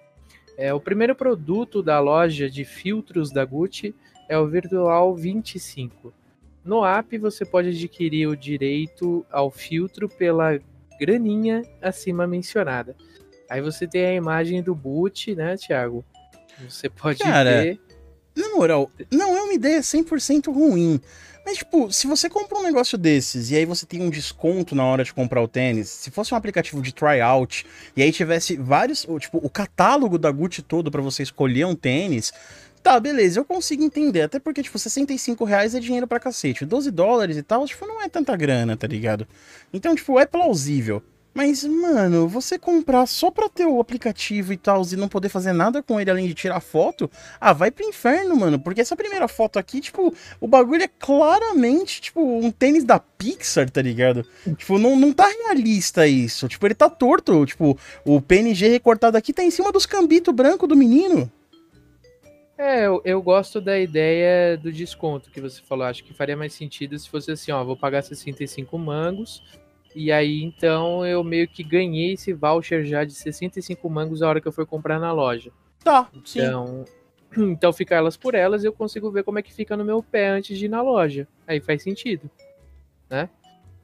[0.57, 3.95] É, o primeiro produto da loja de filtros da Gucci
[4.29, 6.13] é o Virtual 25.
[6.65, 10.59] No app você pode adquirir o direito ao filtro pela
[10.99, 12.97] graninha acima mencionada.
[13.49, 16.05] Aí você tem a imagem do boot, né, Thiago?
[16.69, 17.81] Você pode Cara, ver.
[18.39, 21.01] Na moral, não é uma ideia 100% ruim.
[21.45, 24.85] Mas, tipo, se você compra um negócio desses e aí você tem um desconto na
[24.85, 29.05] hora de comprar o tênis, se fosse um aplicativo de tryout e aí tivesse vários,
[29.19, 32.33] tipo, o catálogo da Gucci todo pra você escolher um tênis,
[32.81, 34.23] tá, beleza, eu consigo entender.
[34.23, 36.65] Até porque, tipo, 65 reais é dinheiro pra cacete.
[36.65, 39.27] 12 dólares e tal, tipo, não é tanta grana, tá ligado?
[39.73, 41.03] Então, tipo, é plausível.
[41.39, 45.53] Mas, mano, você comprar só pra ter o aplicativo e tal e não poder fazer
[45.53, 47.09] nada com ele além de tirar foto,
[47.41, 48.59] ah, vai pro inferno, mano.
[48.59, 53.71] Porque essa primeira foto aqui, tipo, o bagulho é claramente, tipo, um tênis da Pixar,
[53.71, 54.27] tá ligado?
[54.57, 56.49] Tipo, não, não tá realista isso.
[56.49, 57.47] Tipo, ele tá torto.
[57.47, 61.31] Tipo, o PNG recortado aqui tá em cima dos cambitos branco do menino.
[62.59, 65.87] É, eu, eu gosto da ideia do desconto que você falou.
[65.87, 69.41] Acho que faria mais sentido se fosse assim, ó, vou pagar 65 mangos.
[70.01, 74.41] E aí, então, eu meio que ganhei esse voucher já de 65 mangos a hora
[74.41, 75.51] que eu for comprar na loja.
[75.83, 76.39] Tá, sim.
[76.41, 76.85] Então,
[77.37, 80.01] então fica elas por elas e eu consigo ver como é que fica no meu
[80.01, 81.27] pé antes de ir na loja.
[81.49, 82.31] Aí faz sentido,
[83.11, 83.29] né?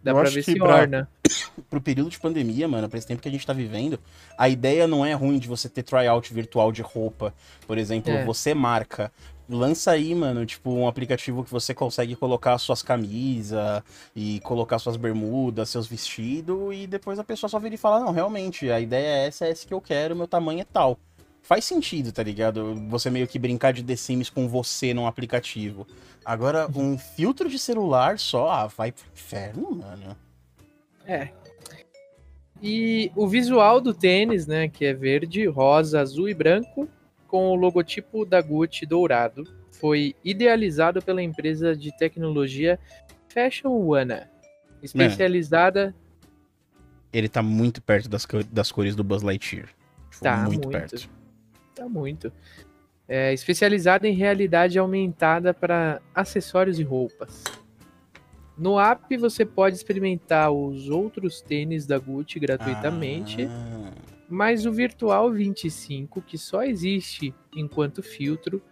[0.04, 1.08] Dá Eu pra ver se pra- orna.
[1.68, 3.98] pro período de pandemia, mano, pra esse tempo que a gente tá vivendo,
[4.38, 7.34] a ideia não é ruim de você ter tryout virtual de roupa.
[7.66, 8.24] Por exemplo, É.
[8.24, 9.10] você marca.
[9.48, 13.82] Lança aí, mano, tipo, um aplicativo que você consegue colocar suas camisas
[14.16, 18.10] e colocar suas bermudas, seus vestidos, e depois a pessoa só vira e fala, não,
[18.10, 20.98] realmente, a ideia é essa, é essa que eu quero, meu tamanho é tal.
[21.42, 22.74] Faz sentido, tá ligado?
[22.88, 25.86] Você meio que brincar de The Sims com você num aplicativo.
[26.24, 30.16] Agora, um filtro de celular só, ah, vai pro inferno, mano.
[31.06, 31.28] É.
[32.62, 36.88] E o visual do tênis, né, que é verde, rosa, azul e branco,
[37.34, 39.42] com o logotipo da Gucci dourado,
[39.72, 42.78] foi idealizado pela empresa de tecnologia
[43.26, 44.20] Fashion One,
[44.80, 45.92] especializada
[47.12, 49.66] ele tá muito perto das, das cores do Buzz Lightyear.
[50.10, 50.70] Tipo, Tá, muito, muito.
[50.70, 51.10] perto.
[51.74, 52.32] Tá muito.
[53.08, 57.42] É especializada em realidade aumentada para acessórios e roupas.
[58.56, 65.30] No app você pode experimentar os outros tênis da Gucci gratuitamente, Ah, mas o Virtual
[65.30, 68.62] 25, que só existe enquanto filtro,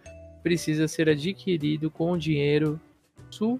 [0.41, 2.79] precisa ser adquirido com o dinheiro
[3.29, 3.59] su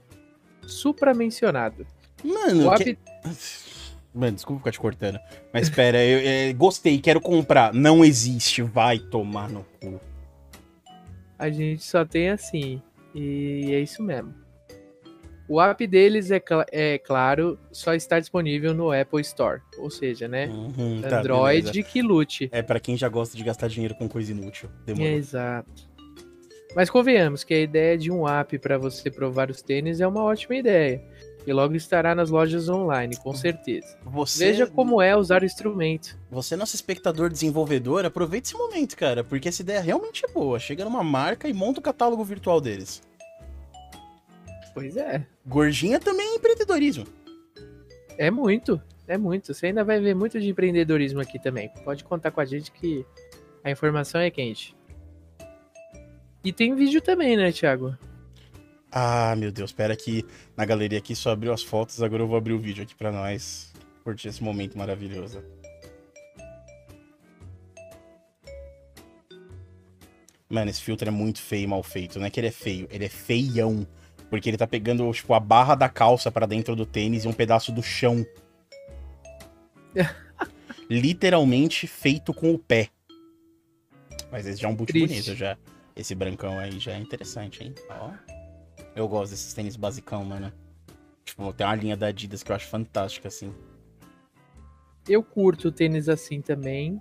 [0.66, 1.86] supramencionado.
[2.24, 2.98] Mano, que-
[4.14, 5.20] Mano, desculpa ficar te cortando.
[5.54, 7.74] Mas pera, eu, é, gostei, quero comprar.
[7.74, 10.00] Não existe, vai tomar no cu.
[11.40, 12.82] a gente só tem assim.
[13.16, 14.34] E é isso mesmo.
[15.54, 19.62] O app deles, é, cla- é claro, só está disponível no Apple Store.
[19.78, 20.48] Ou seja, né?
[20.48, 21.90] Uhum, tá, Android beleza.
[21.92, 22.50] que lute.
[22.52, 24.68] É pra quem já gosta de gastar dinheiro com coisa inútil.
[24.84, 25.12] Demorou.
[25.14, 25.70] Exato.
[26.76, 30.24] Mas convenhamos que a ideia de um app para você provar os tênis é uma
[30.24, 31.04] ótima ideia.
[31.46, 33.96] E logo estará nas lojas online, com certeza.
[34.06, 36.18] Você, Veja como é usar o instrumento.
[36.32, 40.58] Você, nosso espectador desenvolvedor, aproveite esse momento, cara, porque essa ideia realmente é boa.
[40.58, 43.04] Chega numa marca e monta o catálogo virtual deles.
[44.74, 45.26] Pois é.
[45.46, 47.06] Gordinha também é empreendedorismo.
[48.18, 49.54] É muito, é muito.
[49.54, 51.70] Você ainda vai ver muito de empreendedorismo aqui também.
[51.84, 53.06] Pode contar com a gente que
[53.64, 54.76] a informação é quente.
[56.44, 57.98] E tem vídeo também, né, Thiago?
[58.92, 62.38] Ah, meu Deus, espera que na galeria aqui só abriu as fotos, agora eu vou
[62.38, 65.44] abrir o vídeo aqui pra nós curtir esse momento maravilhoso.
[70.50, 72.20] Mano, esse filtro é muito feio e mal feito.
[72.20, 73.88] Não é que ele é feio, ele é feião.
[74.34, 77.34] Porque ele tá pegando, tipo, a barra da calça pra dentro do tênis e um
[77.34, 78.26] pedaço do chão.
[80.90, 82.90] Literalmente feito com o pé.
[84.32, 85.08] Mas esse já é um boot Triste.
[85.08, 85.56] bonito, já.
[85.96, 87.76] Esse brancão aí já é interessante, hein?
[87.88, 88.10] Ó.
[88.96, 90.52] Eu gosto desses tênis basicão, mano.
[91.24, 93.54] Tipo, tem uma linha da Adidas que eu acho fantástica, assim.
[95.08, 97.00] Eu curto tênis assim também,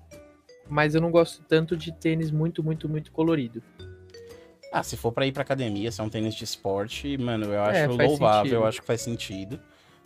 [0.68, 3.62] mas eu não gosto tanto de tênis muito, muito, muito colorido.
[4.72, 7.52] Ah, se for pra ir pra academia, se é um tênis de esporte, mano, eu
[7.54, 8.54] É, acho faz louvável, sentido.
[8.54, 9.60] eu acho que faz sentido.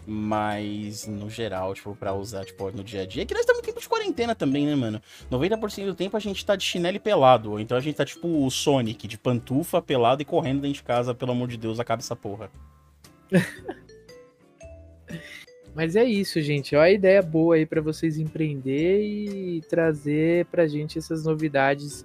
[0.09, 3.23] Mas, no geral, tipo, pra usar, tipo, no dia a dia.
[3.23, 5.01] É que nós estamos em tempo de quarentena também, né, mano?
[5.31, 7.51] 90% do tempo a gente tá de chinelo e pelado.
[7.53, 10.83] Ou então a gente tá, tipo, o Sonic, de pantufa, pelado e correndo dentro de
[10.85, 11.13] casa.
[11.15, 12.51] Pelo amor de Deus, acaba essa porra.
[15.75, 16.75] Mas é isso, gente.
[16.75, 22.05] Ó, a ideia boa aí pra vocês empreender e trazer pra gente essas novidades.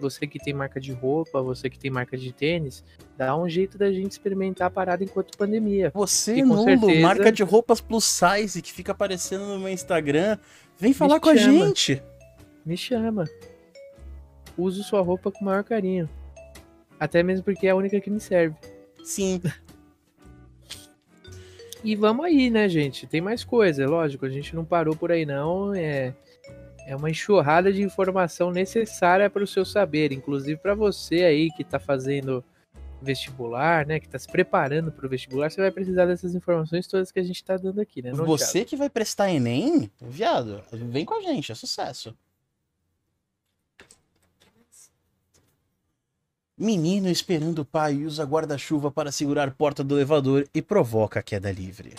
[0.00, 2.82] Você que tem marca de roupa, você que tem marca de tênis,
[3.16, 5.90] dá um jeito da gente experimentar a parada enquanto pandemia.
[5.94, 10.38] Você, E Nulo, certeza- marca de roupas plus size que fica aparecendo no meu Instagram,
[10.78, 11.66] vem falar Me com a chama.
[11.66, 12.02] gente.
[12.64, 13.24] Me chama.
[14.56, 16.08] Uso sua roupa com o maior carinho.
[16.98, 18.56] Até mesmo porque é a única que me serve.
[19.04, 19.40] Sim.
[21.82, 23.06] E vamos aí, né, gente?
[23.06, 24.26] Tem mais coisa, é lógico.
[24.26, 25.74] A gente não parou por aí, não.
[25.74, 26.12] É,
[26.86, 30.12] é uma enxurrada de informação necessária para o seu saber.
[30.12, 32.44] Inclusive para você aí que tá fazendo
[33.02, 33.98] vestibular, né?
[33.98, 37.24] Que tá se preparando para o vestibular, você vai precisar dessas informações todas que a
[37.24, 38.10] gente tá dando aqui, né?
[38.10, 38.38] não, Thiago?
[38.38, 42.14] Você que vai prestar Enem, viado, vem com a gente, é sucesso.
[46.58, 51.22] Menino esperando o pai usa guarda-chuva para segurar a porta do elevador e provoca a
[51.22, 51.94] queda livre.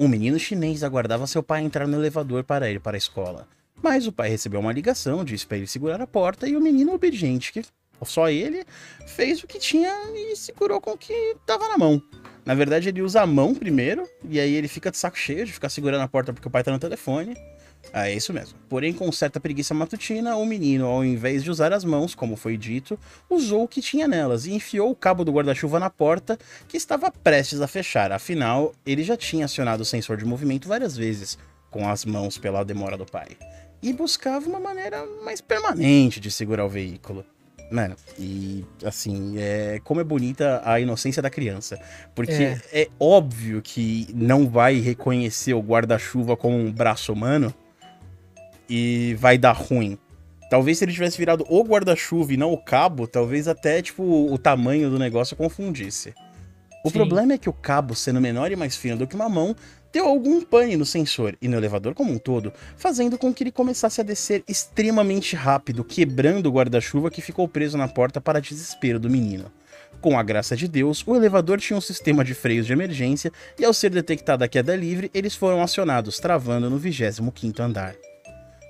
[0.00, 3.48] Um menino chinês aguardava seu pai entrar no elevador para ir para a escola.
[3.82, 6.94] Mas o pai recebeu uma ligação, disse para ele segurar a porta e o menino
[6.94, 7.64] obediente, que
[8.04, 8.64] só ele,
[9.08, 12.00] fez o que tinha e segurou com o que estava na mão.
[12.44, 15.52] Na verdade, ele usa a mão primeiro, e aí ele fica de saco cheio de
[15.52, 17.36] ficar segurando a porta porque o pai tá no telefone.
[17.92, 18.58] Ah, é isso mesmo.
[18.68, 22.56] Porém, com certa preguiça matutina, o menino, ao invés de usar as mãos, como foi
[22.56, 22.98] dito,
[23.30, 27.10] usou o que tinha nelas e enfiou o cabo do guarda-chuva na porta, que estava
[27.10, 28.12] prestes a fechar.
[28.12, 31.38] Afinal, ele já tinha acionado o sensor de movimento várias vezes,
[31.70, 33.28] com as mãos pela demora do pai.
[33.82, 37.24] E buscava uma maneira mais permanente de segurar o veículo.
[37.70, 41.78] Mano, e assim, é, como é bonita a inocência da criança.
[42.14, 42.60] Porque É.
[42.72, 47.54] é, óbvio que não vai reconhecer o guarda-chuva como um braço humano
[48.68, 49.98] e vai dar ruim.
[50.50, 54.38] Talvez se ele tivesse virado o guarda-chuva e não o cabo, talvez até, tipo, o
[54.38, 56.14] tamanho do negócio confundisse.
[56.84, 56.94] O Sim.
[56.94, 59.54] problema é que o cabo, sendo menor e mais fino do que uma mão,
[59.92, 63.50] deu algum pane no sensor e no elevador como um todo, fazendo com que ele
[63.50, 68.98] começasse a descer extremamente rápido, quebrando o guarda-chuva que ficou preso na porta para desespero
[68.98, 69.52] do menino.
[70.00, 73.64] Com a graça de Deus, o elevador tinha um sistema de freios de emergência e
[73.64, 77.94] ao ser detectada a queda livre, eles foram acionados, travando no 25º andar.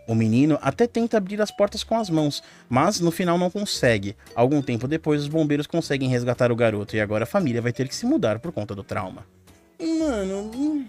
[0.08, 4.16] O menino até tenta abrir as portas com as mãos, mas no final não consegue.
[4.34, 7.86] Algum tempo depois, os bombeiros conseguem resgatar o garoto e agora a família vai ter
[7.86, 9.26] que se mudar por conta do trauma.
[9.78, 10.86] Mano, hum.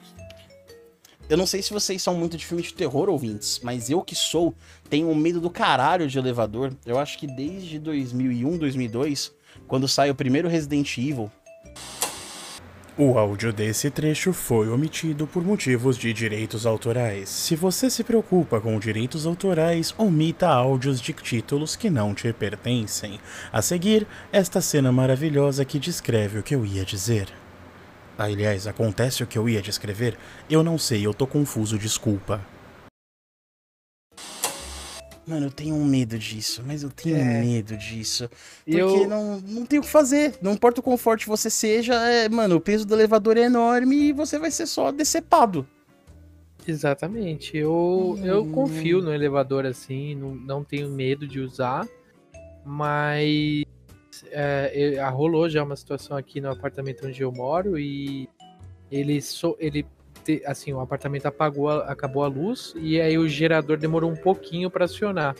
[1.27, 4.15] eu não sei se vocês são muito de filme de terror, ouvintes, mas eu que
[4.15, 4.55] sou,
[4.89, 6.73] tenho um medo do caralho de elevador.
[6.85, 9.33] Eu acho que desde 2001, 2002,
[9.67, 11.29] quando sai o primeiro Resident Evil,
[13.01, 17.29] o áudio desse trecho foi omitido por motivos de direitos autorais.
[17.29, 23.17] Se você se preocupa com direitos autorais, omita áudios de títulos que não te pertencem.
[23.53, 27.29] A seguir, esta cena maravilhosa que descreve o que eu ia dizer.
[28.17, 30.17] Aliás, acontece o que eu ia descrever?
[30.49, 32.41] Eu não sei, eu tô confuso, desculpa.
[35.29, 37.41] Mano, eu tenho um medo disso, mas eu tenho É.
[37.41, 38.27] medo disso.
[38.65, 40.33] Porque eu- não, não tem o que fazer.
[40.41, 43.95] Não importa o conforto que você seja, é, mano, o peso do elevador é enorme
[43.95, 45.67] e você vai ser só decepado.
[46.67, 47.55] Exatamente.
[47.55, 48.51] Eu, eu Hum.
[48.51, 51.87] confio no elevador assim, não, não tenho medo de usar,
[52.65, 53.63] mas
[54.31, 58.27] é, eu- rolou já uma situação aqui no apartamento onde eu moro e
[58.91, 59.85] ele, so, ele
[60.37, 64.69] te- assim, o apartamento apagou, acabou a luz e aí o gerador demorou um pouquinho
[64.69, 65.35] para acionar.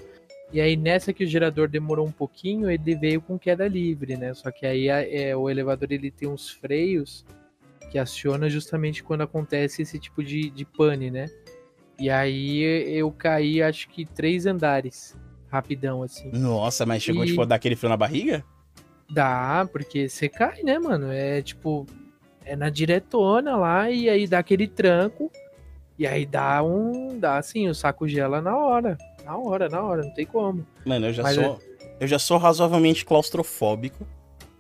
[0.52, 4.34] E aí nessa que o gerador demorou um pouquinho, ele veio com queda livre, né?
[4.34, 7.24] Só que aí a- é, o elevador ele tem uns freios
[7.92, 11.28] que aciona justamente quando acontece esse tipo de, de pane, né?
[12.00, 12.62] E aí
[12.98, 15.16] eu caí acho que três andares,
[15.52, 16.32] rapidão assim.
[16.34, 18.44] Nossa, mas chegou, E- tipo, a dar aquele frio na barriga?
[19.12, 21.12] Dá, porque você cai, né, mano?
[21.12, 21.86] É tipo,
[22.46, 25.32] é na diretona lá e aí dá aquele tranco.
[25.98, 28.98] E aí dá um, dá assim, o saco gela na hora.
[29.26, 30.66] Na hora, na hora, não tem como.
[30.86, 31.60] Mano, eu já Mas sou.
[32.00, 34.08] Eu já sou razoavelmente claustrofóbico.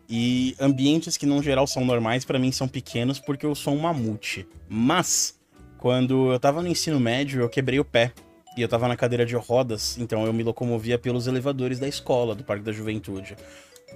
[0.09, 3.79] E ambientes que, no geral, são normais, pra mim são pequenos porque eu sou um
[3.79, 4.47] mamute.
[4.67, 5.39] Mas,
[5.77, 8.11] quando eu tava no ensino médio, eu quebrei o pé.
[8.57, 12.35] E eu tava na cadeira de rodas, então eu me locomovia pelos elevadores da escola,
[12.35, 13.37] do Parque da Juventude.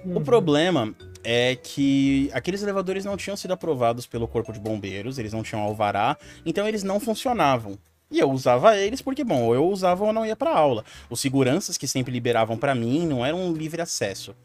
[0.04, 5.32] O problema é que aqueles elevadores não tinham sido aprovados pelo Corpo de Bombeiros, eles
[5.32, 7.78] não tinham alvará, então eles não funcionavam.
[8.10, 10.84] E eu usava eles porque, bom, ou eu usava ou não ia pra aula.
[11.08, 14.36] Os seguranças que sempre liberavam pra mim não eram um livre acesso.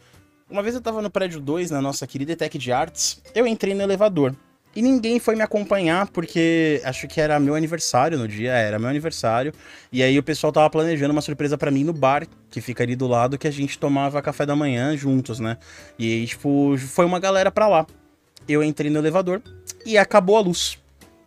[0.50, 3.76] Uma vez eu tava no prédio 2, na nossa querida Tech de Arts, eu entrei
[3.76, 4.36] no elevador.
[4.76, 8.88] E ninguém foi me acompanhar porque acho que era meu aniversário no dia, era meu
[8.88, 9.52] aniversário.
[9.92, 12.96] E aí o pessoal tava planejando uma surpresa pra mim no bar, que fica ali
[12.96, 15.58] do lado, que a gente tomava café da manhã juntos, né?
[15.98, 17.88] E aí, tipo, foi uma galera pra lá.
[18.48, 19.42] Eu entrei no elevador
[19.86, 20.78] e acabou a luz.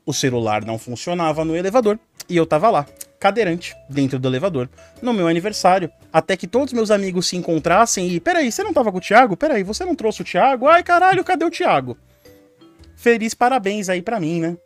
[0.06, 2.86] O celular não funcionava no elevador e eu tava lá,
[3.18, 4.68] cadeirante, dentro do elevador,
[5.00, 5.90] no meu aniversário.
[6.12, 8.20] Até que todos meus amigos se encontrassem e.
[8.20, 9.36] Peraí, você não tava com o Thiago?
[9.36, 10.68] Peraí, você não trouxe o Thiago?
[10.68, 11.96] Ai, caralho, cadê o Thiago?
[13.02, 14.56] Feliz parabéns aí pra mim, né?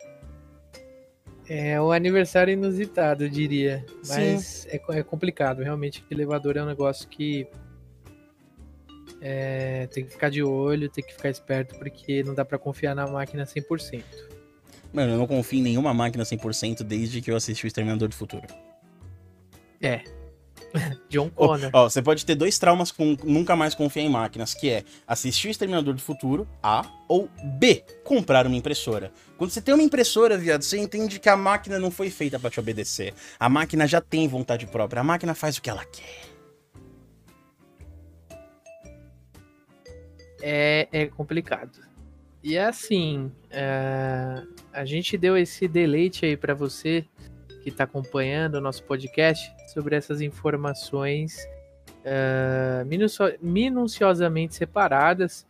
[1.49, 3.83] É um aniversário inusitado, eu diria.
[4.03, 4.35] Sim.
[4.35, 5.63] Mas é, é complicado.
[5.63, 7.47] Realmente, elevador é um negócio que
[9.19, 12.93] é, tem que ficar de olho, tem que ficar esperto, porque não dá pra confiar
[12.93, 14.03] na máquina 100%.
[14.93, 18.13] Mano, eu não confio em nenhuma máquina 100% desde que eu assisti o Exterminador do
[18.13, 18.45] Futuro.
[19.81, 20.03] É.
[21.09, 21.69] John Ó, Connor.
[21.73, 25.47] ó, você pode ter dois traumas com nunca mais confiar em máquinas, que é assistir
[25.47, 29.11] o Exterminador do Futuro, A, ou B, comprar uma impressora.
[29.37, 32.49] Quando você tem uma impressora, viado, você entende que a máquina não foi feita pra
[32.49, 33.13] te obedecer.
[33.39, 36.27] A máquina já tem vontade própria, a máquina faz o que ela quer.
[40.41, 41.79] é, é complicado.
[42.43, 47.05] E é assim, é, a gente deu esse deleite aí pra você
[47.69, 51.45] que tá acompanhando o nosso podcast sobre essas informações
[52.05, 55.45] é, minucio- minuciosamente separadas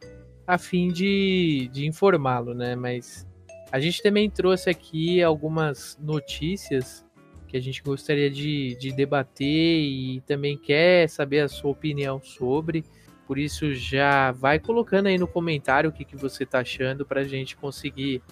[0.47, 2.75] a fim de, de informá-lo, né?
[2.75, 3.27] Mas
[3.71, 7.05] a gente também trouxe aqui algumas notícias
[7.47, 12.83] que a gente gostaria de, de debater e também quer saber a sua opinião sobre.
[13.27, 17.21] Por isso já vai colocando aí no comentário o que, que você tá achando para
[17.21, 18.23] a gente conseguir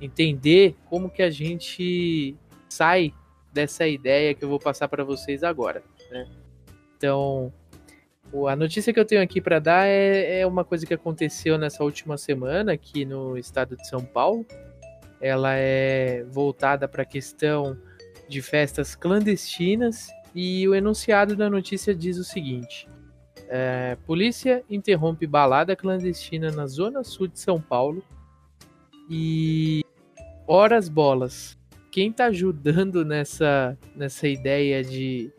[0.00, 2.36] entender como que a gente
[2.68, 3.12] sai
[3.52, 5.82] dessa ideia que eu vou passar para vocês agora.
[6.10, 6.26] né?
[6.96, 7.52] Então,
[8.48, 11.82] a notícia que eu tenho aqui para dar é, é uma coisa que aconteceu nessa
[11.84, 14.44] última semana aqui no estado de São Paulo.
[15.20, 17.78] Ela é voltada para a questão
[18.28, 22.88] de festas clandestinas e o enunciado da notícia diz o seguinte.
[23.48, 28.02] É, polícia interrompe balada clandestina na zona sul de São Paulo.
[29.08, 29.82] E
[30.46, 31.56] horas bolas.
[31.96, 35.32] Quem tá ajudando nessa, nessa ideia de,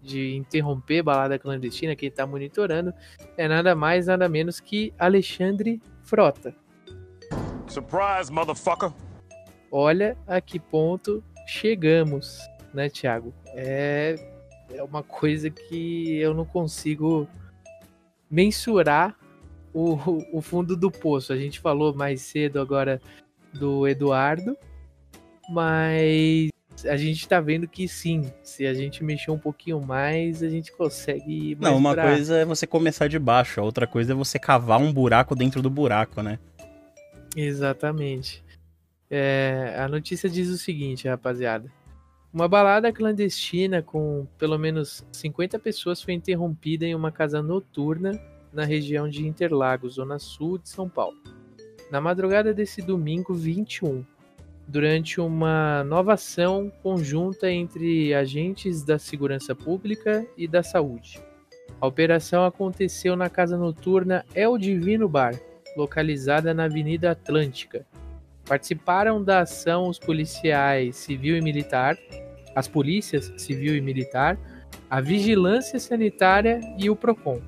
[0.00, 2.94] de interromper balada clandestina, quem tá monitorando,
[3.36, 6.54] é nada mais, nada menos que Alexandre Frota.
[7.66, 8.92] Surprise, motherfucker!
[9.72, 12.38] Olha a que ponto chegamos,
[12.72, 13.34] né, Thiago?
[13.48, 14.14] É,
[14.72, 17.26] é uma coisa que eu não consigo
[18.30, 19.18] mensurar
[19.72, 19.98] o,
[20.32, 21.32] o fundo do poço.
[21.32, 23.02] A gente falou mais cedo agora
[23.52, 24.56] do Eduardo,
[25.48, 26.48] mas
[26.88, 30.72] a gente tá vendo que sim, se a gente mexer um pouquinho mais, a gente
[30.72, 34.38] consegue Não, uma pra- coisa é você começar de baixo, a outra coisa é você
[34.38, 36.38] cavar um buraco dentro do buraco, né?
[37.36, 38.44] Exatamente.
[39.10, 41.70] É, a notícia diz o seguinte, rapaziada.
[42.32, 48.20] Uma balada clandestina com pelo menos 50 pessoas foi interrompida em uma casa noturna
[48.52, 51.16] na região de Interlagos, zona sul de São Paulo.
[51.90, 54.04] Na madrugada desse domingo 21,
[54.66, 61.20] durante uma nova ação conjunta entre agentes da segurança pública e da saúde.
[61.80, 65.34] A operação aconteceu na casa noturna El Divino Bar,
[65.76, 67.86] localizada na Avenida Atlântica.
[68.46, 71.96] Participaram da ação os policiais civil e militar,
[72.54, 74.38] as polícias civil e militar,
[74.88, 77.40] a vigilância sanitária e o PROCON.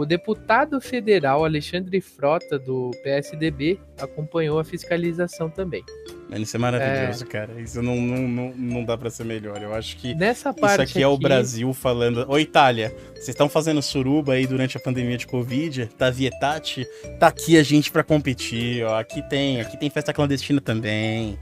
[0.00, 5.84] O deputado federal Alexandre Frota, do PSDB, acompanhou a fiscalização também.
[6.30, 7.60] Isso é maravilhoso, cara.
[7.60, 9.62] Isso não, não, não, não dá pra ser melhor.
[9.62, 12.24] Eu acho que Nessa isso parte aqui é o Brasil falando.
[12.30, 15.90] Ô, Itália, vocês estão fazendo suruba aí durante a pandemia de Covid?
[15.98, 16.88] Tá Vietati?
[17.18, 18.98] Tá aqui a gente pra competir, ó.
[18.98, 21.38] Aqui tem, aqui tem festa clandestina também.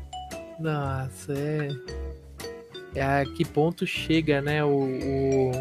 [0.59, 1.69] Nossa, é.
[2.97, 4.65] É a que ponto chega, né?
[4.65, 5.53] O, o,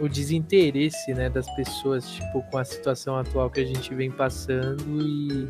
[0.00, 4.84] o desinteresse né, das pessoas, tipo, com a situação atual que a gente vem passando
[5.00, 5.48] e.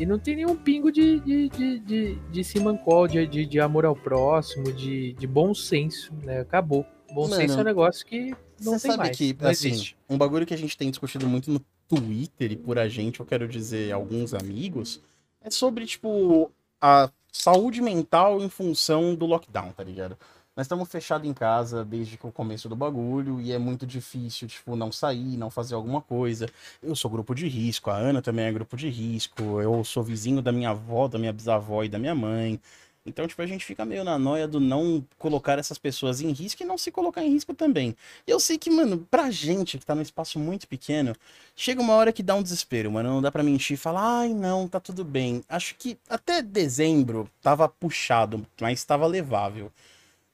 [0.00, 3.84] E não tem nenhum pingo de, de, de, de, de simancol, de, de, de amor
[3.84, 6.38] ao próximo, de, de bom senso, né?
[6.38, 6.86] Acabou.
[7.12, 9.16] Bom Mano, senso é um negócio que não tem sabe mais.
[9.16, 9.96] que, não assim, existe.
[10.08, 13.26] um bagulho que a gente tem discutido muito no Twitter e por a gente, eu
[13.26, 15.02] quero dizer alguns amigos,
[15.40, 20.16] é sobre, tipo, a saúde mental em função do lockdown, tá ligado?
[20.58, 24.48] Nós estamos fechados em casa desde que o começo do bagulho e é muito difícil,
[24.48, 26.48] tipo, não sair, não fazer alguma coisa.
[26.82, 30.42] Eu sou grupo de risco, a Ana também é grupo de risco, eu sou vizinho
[30.42, 32.60] da minha avó, da minha bisavó e da minha mãe.
[33.06, 36.60] Então, tipo, a gente fica meio na noia do não colocar essas pessoas em risco
[36.60, 37.94] e não se colocar em risco também.
[38.26, 41.14] E eu sei que, mano, pra gente que tá num espaço muito pequeno,
[41.54, 43.10] chega uma hora que dá um desespero, mano.
[43.10, 45.40] Não dá pra mentir e falar, ai, não, tá tudo bem.
[45.48, 49.70] Acho que até dezembro tava puxado, mas tava levável.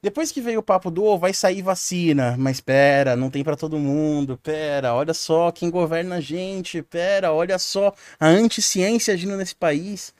[0.05, 3.55] Depois que veio o papo do, "Ô, vai sair vacina, mas pera, não tem pra
[3.55, 9.35] todo mundo, pera, olha só quem governa a gente, pera, olha só a anticiência agindo
[9.35, 10.13] nesse país.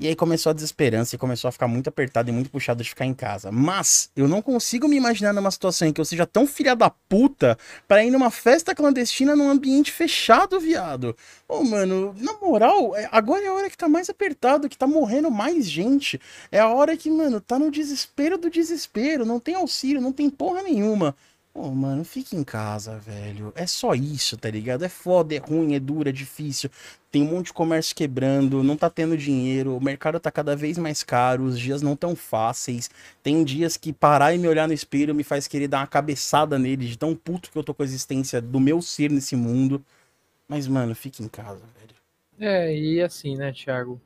[0.00, 2.88] E aí começou a desesperança e começou a ficar muito apertado e muito puxado de
[2.88, 3.50] ficar em casa.
[3.50, 6.88] Mas eu não consigo me imaginar numa situação em que eu seja tão filha da
[6.88, 11.16] puta pra ir numa festa clandestina num ambiente fechado, viado.
[11.48, 14.86] Ô, mano, na moral, é- agora é a hora que tá mais apertado, que tá
[14.86, 16.20] morrendo mais gente.
[16.52, 19.26] É a hora que, mano, tá no desespero do desespero.
[19.26, 21.16] Não tem auxílio, não tem porra nenhuma.
[21.60, 23.52] Ô, mano, fique em casa, velho.
[23.56, 24.84] É só isso, tá ligado?
[24.84, 26.70] É foda, é ruim, é duro, é difícil.
[27.10, 30.78] Tem um monte de comércio quebrando, não tá tendo dinheiro, o mercado tá cada vez
[30.78, 32.88] mais caro, os dias não tão fáceis.
[33.24, 36.56] Tem dias que parar e me olhar no espelho me faz querer dar uma cabeçada
[36.60, 39.84] nele, de tão puto que eu tô com a existência do meu ser nesse mundo.
[40.46, 41.96] Mas, mano, fique em casa, velho.
[42.38, 44.00] É, e assim, né, Thiago?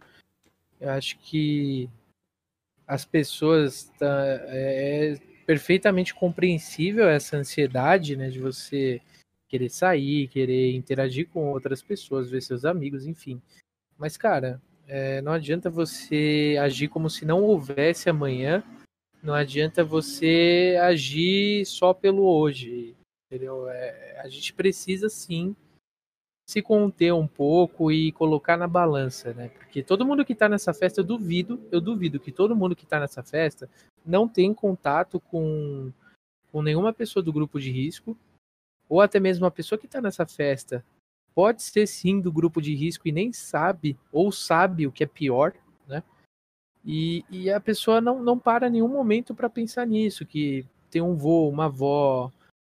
[0.81, 1.87] Eu acho que
[2.87, 9.01] as pessoas tá, é, é perfeitamente compreensível essa ansiedade, né, de você
[9.49, 13.41] querer sair, querer interagir com outras pessoas, ver seus amigos, enfim.
[13.99, 18.63] Mas, cara, é, não adianta você agir como se não houvesse amanhã.
[19.23, 23.69] Não adianta você agir só pelo hoje, entendeu?
[23.69, 25.55] É, a gente precisa sim
[26.49, 29.49] se conter um pouco e colocar na balança, né?
[29.49, 32.85] Porque todo mundo que tá nessa festa, eu duvido, eu duvido que todo mundo que
[32.85, 33.69] tá nessa festa
[34.05, 35.93] não tem contato com,
[36.51, 38.17] com nenhuma pessoa do grupo de risco,
[38.89, 40.85] ou até mesmo a pessoa que tá nessa festa
[41.35, 45.07] pode ser sim do grupo de risco e nem sabe, ou sabe o que é
[45.07, 45.55] pior,
[45.89, 46.03] né?
[46.85, 51.15] E, e a pessoa não, não para nenhum momento para pensar nisso, que tem um
[51.15, 52.31] vô, uma avó,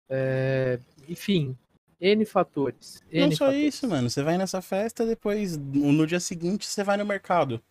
[0.10, 1.56] é, enfim,
[2.02, 3.04] N fatores.
[3.12, 3.76] Não N só fatores.
[3.76, 4.10] isso, mano.
[4.10, 7.62] Você vai nessa festa, depois, no dia seguinte, você vai no mercado.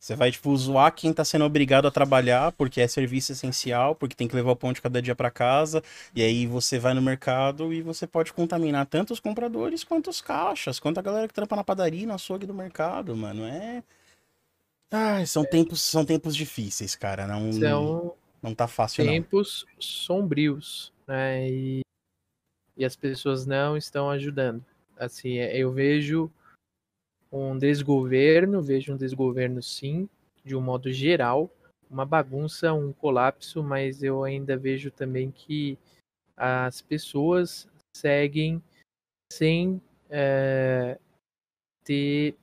[0.00, 4.14] Você vai, tipo, zoar quem tá sendo obrigado a trabalhar, porque é serviço essencial, porque
[4.14, 5.82] tem que levar o pão de cada dia pra casa.
[6.14, 10.22] E aí você vai no mercado e você pode contaminar tanto os compradores quanto os
[10.22, 13.44] caixas, quanto a galera que trampa na padaria, no açougue do mercado, mano.
[13.44, 13.82] É.
[14.90, 17.26] Ai, são tempos, são tempos difíceis, cara.
[17.26, 19.12] Não, São não tá fácil, não.
[19.12, 21.46] tempos sombrios, né?
[21.46, 21.80] E,
[22.74, 24.64] e as pessoas não estão ajudando.
[24.98, 26.30] Assim, é- eu vejo
[27.32, 30.08] um desgoverno, vejo um desgoverno sim,
[30.44, 31.50] de um modo geral,
[31.90, 35.78] uma bagunça, um colapso, mas eu ainda vejo também que
[36.36, 38.62] as pessoas seguem
[39.32, 40.98] sem eh,
[41.84, 42.34] ter,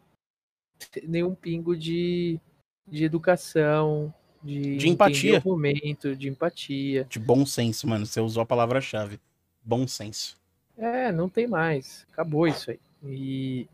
[0.91, 2.39] ter nenhum pingo de,
[2.87, 4.13] de educação,
[4.43, 5.41] de, De empatia.
[5.43, 7.05] momento, de empatia.
[7.05, 8.05] De bom senso, mano.
[8.05, 9.19] Você usou a palavra-chave.
[9.63, 10.37] Bom senso.
[10.77, 12.05] É, não tem mais.
[12.11, 12.79] Acabou isso aí.
[13.03, 13.67] E,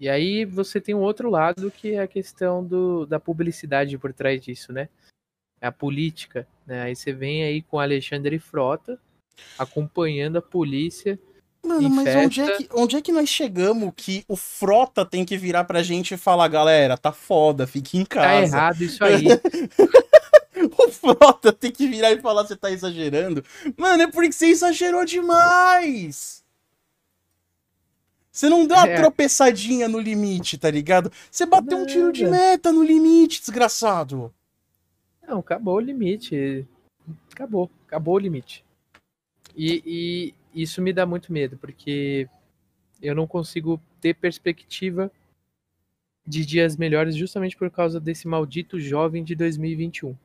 [0.00, 4.12] e aí você tem um outro lado que é a questão do, da publicidade por
[4.14, 4.88] trás disso, né?
[5.60, 6.46] É a política.
[6.66, 6.82] Né?
[6.82, 8.98] Aí você vem aí com Alexandre Frota
[9.58, 11.18] acompanhando a polícia.
[11.62, 12.62] Mano, mas onde é, festa.
[12.64, 16.16] que, onde é que nós chegamos que o Frota tem que virar pra gente e
[16.16, 18.56] falar, galera, tá foda, fique em Tá casa.
[18.56, 19.24] errado isso aí.
[20.78, 23.42] O Frota tem que virar e falar, você tá exagerando.
[23.78, 26.39] Mano, é porque você exagerou demais.
[28.40, 28.96] Você não deu uma É.
[28.96, 31.12] tropeçadinha no limite, tá ligado?
[31.30, 34.32] Você bateu um tiro de meta no limite, desgraçado.
[35.28, 36.66] Não, acabou o limite.
[37.30, 38.64] Acabou, acabou o limite.
[39.54, 42.26] E, isso me dá muito medo, porque
[43.02, 45.12] eu não consigo ter perspectiva
[46.26, 50.16] de dias melhores justamente por causa desse maldito jovem de 2021.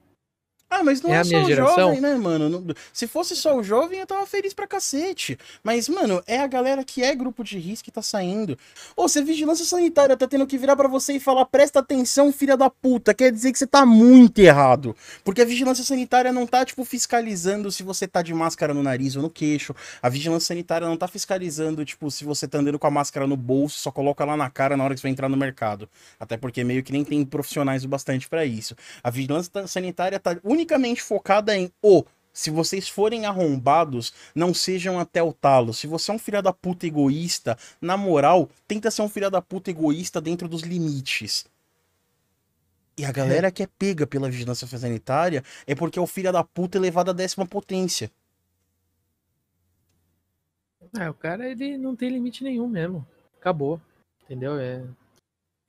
[0.78, 1.76] Ah, mas não É é, só o geração?
[1.76, 2.49] jovem, né, mano?
[2.49, 5.38] Não- Se fosse só o jovem, eu tava feliz pra cacete.
[5.63, 8.57] Mas, mano, é a galera que é grupo de risco que tá saindo.
[8.95, 12.32] Ô, se a vigilância sanitária tá tendo que virar pra você e falar, presta atenção,
[12.34, 14.95] filha da puta, quer dizer que você tá muito errado.
[15.23, 19.15] Porque a vigilância sanitária não tá, tipo, fiscalizando se você tá de máscara no nariz
[19.15, 19.73] ou no queixo.
[20.01, 23.38] A vigilância sanitária não tá fiscalizando, tipo, se você tá andando com a máscara no
[23.38, 25.88] bolso, só coloca lá na cara na hora que você vai entrar no mercado.
[26.19, 28.76] Até porque meio que nem tem profissionais o bastante pra isso.
[29.03, 30.36] A vigilância sanitária tá
[30.66, 32.03] unicamente focada em o.
[32.34, 35.74] Se vocês forem arrombados, não sejam até o talo.
[35.74, 39.41] Se você é um filho da puta egoísta, na moral, tenta ser um filho da
[39.41, 41.45] puta egoísta dentro dos limites.
[42.97, 46.43] E a galera que é pega pela vigilância sanitária é porque é o filho da
[46.43, 48.11] puta elevado à décima potência.
[50.97, 53.05] Ah, o cara ele não tem limite nenhum mesmo.
[53.39, 53.80] Acabou.
[54.24, 54.57] Entendeu?
[54.59, 54.84] É...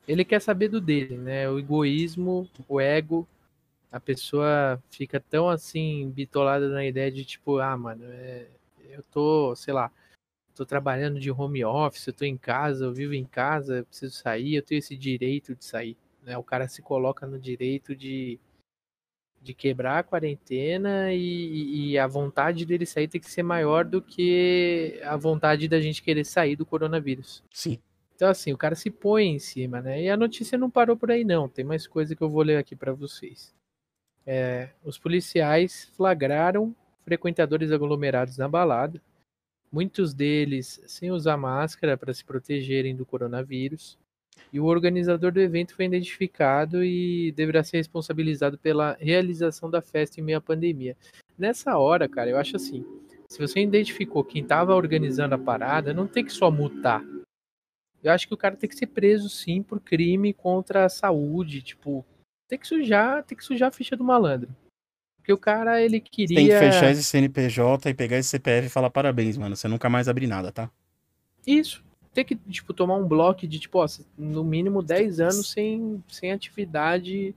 [0.06, 1.48] Ele quer saber do dele, né?
[1.48, 3.26] O egoísmo, o ego.
[3.96, 8.46] A pessoa fica tão assim, bitolada na ideia de tipo, ah, mano, é...
[8.90, 9.90] eu tô, sei lá,
[10.54, 14.14] tô trabalhando de home office, eu tô em casa, eu vivo em casa, eu preciso
[14.14, 15.96] sair, eu tenho esse direito de sair.
[16.22, 16.36] Né?
[16.36, 18.38] O cara se coloca no direito de,
[19.40, 24.02] de quebrar a quarentena e, e a vontade dele sair tem que ser maior do
[24.02, 27.42] que a vontade da gente querer sair do coronavírus.
[27.50, 27.78] Sim.
[28.14, 30.02] Então, assim, o cara se põe em cima, né?
[30.02, 31.48] E a notícia não parou por aí, não.
[31.48, 33.56] Tem mais coisa que eu vou ler aqui para vocês.
[34.26, 36.74] É, os policiais flagraram
[37.04, 39.00] frequentadores aglomerados na balada,
[39.70, 43.96] muitos deles sem usar máscara para se protegerem do coronavírus.
[44.52, 50.20] E o organizador do evento foi identificado e deverá ser responsabilizado pela realização da festa
[50.20, 50.96] em meio à pandemia.
[51.38, 52.84] Nessa hora, cara, eu acho assim:
[53.28, 57.04] se você identificou quem estava organizando a parada, não tem que só multar.
[58.02, 61.62] Eu acho que o cara tem que ser preso sim por crime contra a saúde,
[61.62, 62.04] tipo,
[62.48, 64.48] tem que sujar, tem que sujar a ficha do malandro.
[65.18, 68.70] Porque o cara ele queria Tem que fechar esse CNPJ e pegar esse CPF e
[68.70, 69.56] falar parabéns, mano.
[69.56, 70.70] Você nunca mais abre nada, tá?
[71.44, 71.84] Isso.
[72.14, 73.86] Tem que, tipo, tomar um bloco de, tipo, ó,
[74.16, 77.34] no mínimo 10 anos sem, sem atividade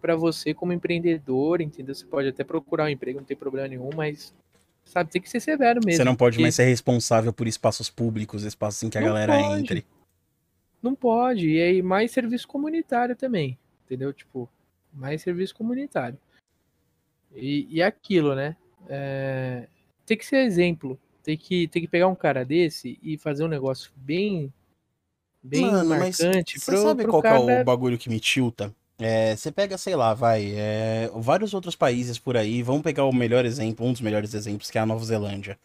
[0.00, 1.94] para você como empreendedor, entendeu?
[1.94, 4.34] Você pode até procurar um emprego, não tem problema nenhum, mas,
[4.84, 5.98] sabe, tem que ser severo mesmo.
[5.98, 9.08] Você não pode porque mais ser responsável por espaços públicos, espaços em que a Não
[9.08, 9.60] galera pode.
[9.60, 9.86] entre.
[10.82, 11.48] Não pode.
[11.48, 13.56] E aí, mais serviço comunitário também,
[13.90, 14.12] entendeu?
[14.12, 14.48] Tipo,
[14.92, 16.16] mais serviço comunitário.
[17.34, 18.56] E, e aquilo, né?
[18.88, 19.66] É,
[20.06, 20.98] tem que ser exemplo.
[21.24, 24.52] Tem que, tem que pegar um cara desse e fazer um negócio bem,
[25.42, 27.60] bem Mano, mas marcante Você sabe qual é cara.
[27.60, 28.74] o bagulho que me tilta?
[28.98, 33.12] É, você pega, sei lá, vai, é, vários outros países por aí, vamos pegar o
[33.14, 35.58] melhor exemplo, um dos melhores exemplos, que é a Nova Zelândia.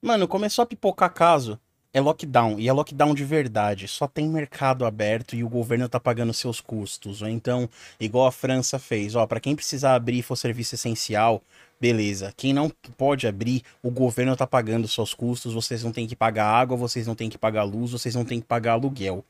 [0.00, 1.58] Mano, começou a pipocar caso,
[1.96, 5.98] é lockdown, e é lockdown de verdade, só tem mercado aberto e o governo tá
[5.98, 7.22] pagando seus custos.
[7.22, 11.42] Ou então, igual a França fez, ó, pra quem precisar abrir e for serviço essencial,
[11.80, 12.34] beleza.
[12.36, 16.44] Quem não pode abrir, o governo tá pagando seus custos, vocês não têm que pagar
[16.44, 19.24] água, vocês não têm que pagar luz, vocês não têm que pagar aluguel.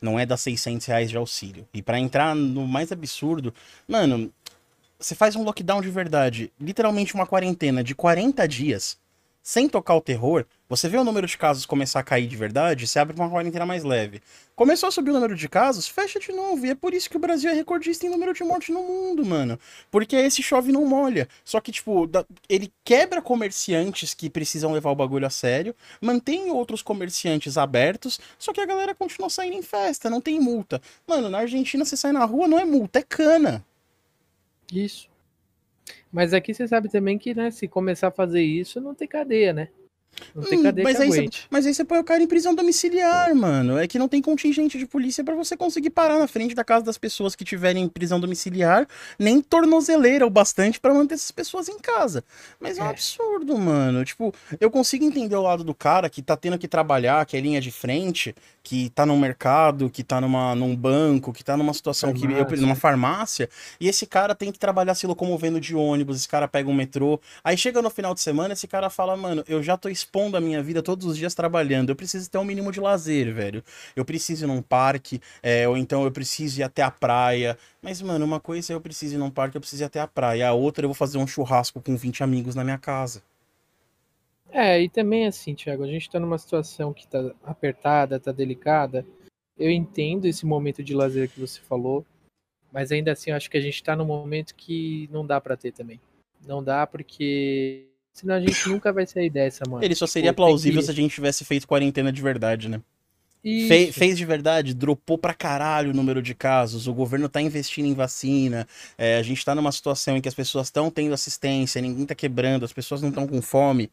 [0.00, 1.66] Não é dar 600 reais de auxílio.
[1.74, 3.52] E pra entrar no mais absurdo,
[3.88, 4.32] mano,
[5.00, 9.02] você faz um lockdown de verdade, literalmente uma quarentena de 40 dias,
[9.44, 12.86] sem tocar o terror, você vê o número de casos começar a cair de verdade,
[12.86, 14.22] você abre uma quarentena mais leve.
[14.56, 16.64] Começou a subir o número de casos, fecha de novo.
[16.64, 19.22] E é por isso que o Brasil é recordista em número de mortes no mundo,
[19.22, 19.58] mano.
[19.90, 21.28] Porque esse chove não molha.
[21.44, 22.08] Só que, tipo,
[22.48, 28.50] ele quebra comerciantes que precisam levar o bagulho a sério, mantém outros comerciantes abertos, só
[28.50, 30.80] que a galera continua saindo em festa, não tem multa.
[31.06, 33.62] Mano, na Argentina você sai na rua, não é multa, é cana.
[34.72, 35.13] Isso.
[36.12, 39.52] Mas aqui você sabe também que, né, se começar a fazer isso, não tem cadeia,
[39.52, 39.68] né?
[40.34, 42.26] Não tem Hum, cadeia mas, que aí você, mas aí você põe o cara em
[42.26, 43.78] prisão domiciliar, mano.
[43.78, 46.84] É que não tem contingente de polícia pra você conseguir parar na frente da casa
[46.84, 48.86] das pessoas que tiverem em prisão domiciliar,
[49.18, 52.24] nem tornozeleira o bastante pra manter essas pessoas em casa.
[52.60, 52.90] Mas é um É.
[52.90, 54.04] absurdo, mano.
[54.04, 57.40] Tipo, eu consigo entender o lado do cara que tá tendo que trabalhar, que é
[57.40, 61.72] linha de frente, que tá no mercado, que tá numa, num banco, que tá numa
[61.74, 62.56] situação que eu, Farmácia.
[62.62, 63.48] numa farmácia,
[63.80, 67.20] e esse cara tem que trabalhar se locomovendo de ônibus, esse cara pega um metrô.
[67.42, 70.40] Aí chega no final de semana, esse cara fala, mano, eu já tô expondo a
[70.40, 73.64] minha vida todos os dias trabalhando, eu preciso ter um mínimo de lazer, velho.
[73.96, 77.58] Eu preciso ir num parque, é, ou então eu preciso ir até a praia.
[77.80, 80.06] Mas, mano, uma coisa é eu preciso ir num parque, eu preciso ir até a
[80.06, 80.48] praia.
[80.48, 83.22] A outra eu vou fazer um churrasco com 20 amigos na minha casa.
[84.50, 89.04] É, e também assim, Thiago, a gente tá numa situação que tá apertada, tá delicada.
[89.58, 92.04] Eu entendo esse momento de lazer que você falou,
[92.70, 95.56] mas ainda assim eu acho que a gente tá num momento que não dá pra
[95.56, 96.00] ter também.
[96.46, 99.84] Não dá porque Senão a gente nunca vai sair dessa, mano.
[99.84, 102.80] Ele só seria plausível que- se a gente tivesse feito quarentena de verdade, né?
[103.68, 107.84] Fe- fez de verdade, dropou pra caralho o número de casos, o governo tá investindo
[107.84, 111.82] em vacina, é, a gente tá numa situação em que as pessoas estão tendo assistência,
[111.82, 113.90] ninguém tá quebrando, as pessoas não estão com fome.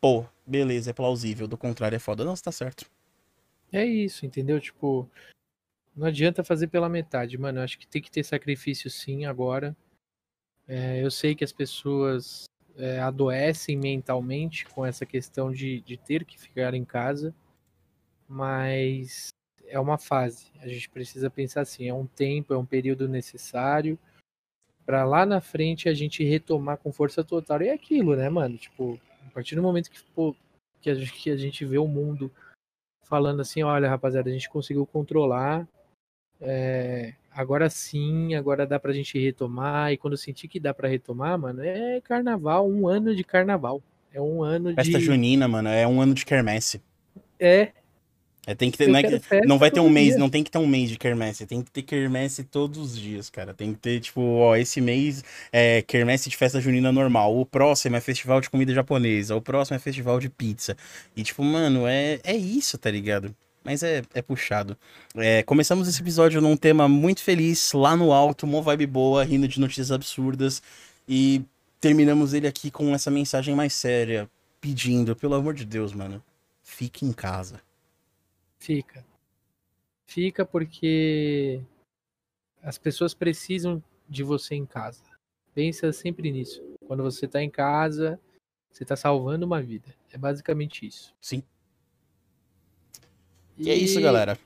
[0.00, 2.24] Pô, beleza, é plausível, do contrário é foda.
[2.24, 2.86] Não, você tá certo.
[3.72, 4.60] É isso, entendeu?
[4.60, 5.10] Tipo,
[5.96, 7.58] não adianta fazer pela metade, mano.
[7.58, 9.74] Eu acho que tem que ter sacrifício sim agora.
[10.68, 12.44] É, eu sei que as pessoas
[12.76, 17.34] é, adoecem mentalmente com essa questão de, de ter que ficar em casa,
[18.28, 19.28] mas
[19.66, 20.46] é uma fase.
[20.60, 23.98] A gente precisa pensar assim: é um tempo, é um período necessário
[24.84, 27.62] para lá na frente a gente retomar com força total.
[27.62, 28.58] E é aquilo, né, mano?
[28.58, 30.34] Tipo, a partir do momento que, pô,
[30.80, 32.30] que, a, gente- que a gente vê o mundo
[33.04, 35.66] falando assim, olha, rapaziada, a gente conseguiu controlar.
[36.40, 39.92] é, agora sim, agora dá pra gente retomar.
[39.92, 43.82] E quando eu sentir que dá pra retomar, mano, é carnaval, um ano de carnaval.
[44.12, 45.04] É um ano Festa de.
[45.04, 46.80] junina, mano, é um ano de quermesse.
[47.38, 47.72] É,
[48.46, 50.18] É, tem que ter, não, é que- festa não vai ter um mês, dia.
[50.18, 53.30] não tem que ter um mês de quermesse, tem que ter quermesse todos os dias,
[53.30, 53.54] cara.
[53.54, 57.96] Tem que ter, tipo, ó, esse mês é quermesse de festa junina normal, o próximo
[57.96, 60.76] é festival de comida japonesa, o próximo é festival de pizza.
[61.16, 63.34] E, tipo, mano, é, é isso, tá ligado?
[63.64, 64.76] Mas é, é puxado.
[65.16, 69.48] É, começamos esse episódio num tema muito feliz, lá no alto, uma vibe boa, rindo
[69.48, 70.62] de notícias absurdas.
[71.08, 71.42] E
[71.80, 74.28] terminamos ele aqui com essa mensagem mais séria,
[74.60, 76.22] pedindo, pelo amor de Deus, mano,
[76.62, 77.60] fique em casa.
[78.58, 79.04] fica.
[80.06, 81.60] Fica porque
[82.62, 85.02] as pessoas precisam de você em casa.
[85.54, 86.62] Pensa sempre nisso.
[86.86, 88.20] Quando você tá em casa,
[88.70, 89.94] você tá salvando uma vida.
[90.12, 91.14] É basicamente isso.
[91.20, 91.42] Sim.
[93.58, 94.38] E é isso, galera.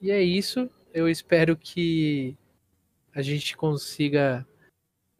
[0.00, 0.70] E é isso.
[0.92, 2.36] Eu espero que
[3.14, 4.46] a gente consiga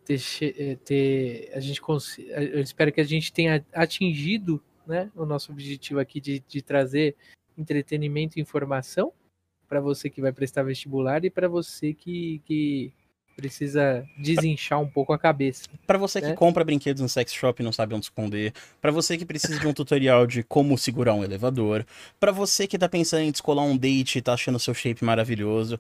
[0.05, 5.27] ter, eh, ter- a gente consi- eu espero que a gente tenha atingido, né, o
[5.27, 7.17] nosso objetivo aqui de, de trazer
[7.59, 9.13] entretenimento e informação
[9.69, 12.93] para você que vai prestar vestibular e para você que, que
[13.37, 15.69] precisa desinchar um pouco a cabeça.
[15.87, 16.35] Pra você que né?
[16.35, 19.67] compra brinquedos no sex shop e não sabe onde esconder, pra você que precisa de
[19.69, 21.87] um tutorial de como segurar um elevador,
[22.19, 25.79] pra você que tá pensando em descolar um date e tá achando seu shape maravilhoso,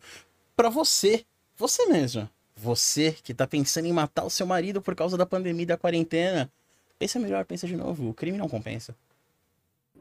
[0.55, 1.25] pra você,
[1.57, 5.63] você mesmo, você que tá pensando em matar o seu marido por causa da pandemia
[5.63, 6.51] e da quarentena,
[6.99, 8.95] pensa melhor, pensa de novo, o crime não compensa.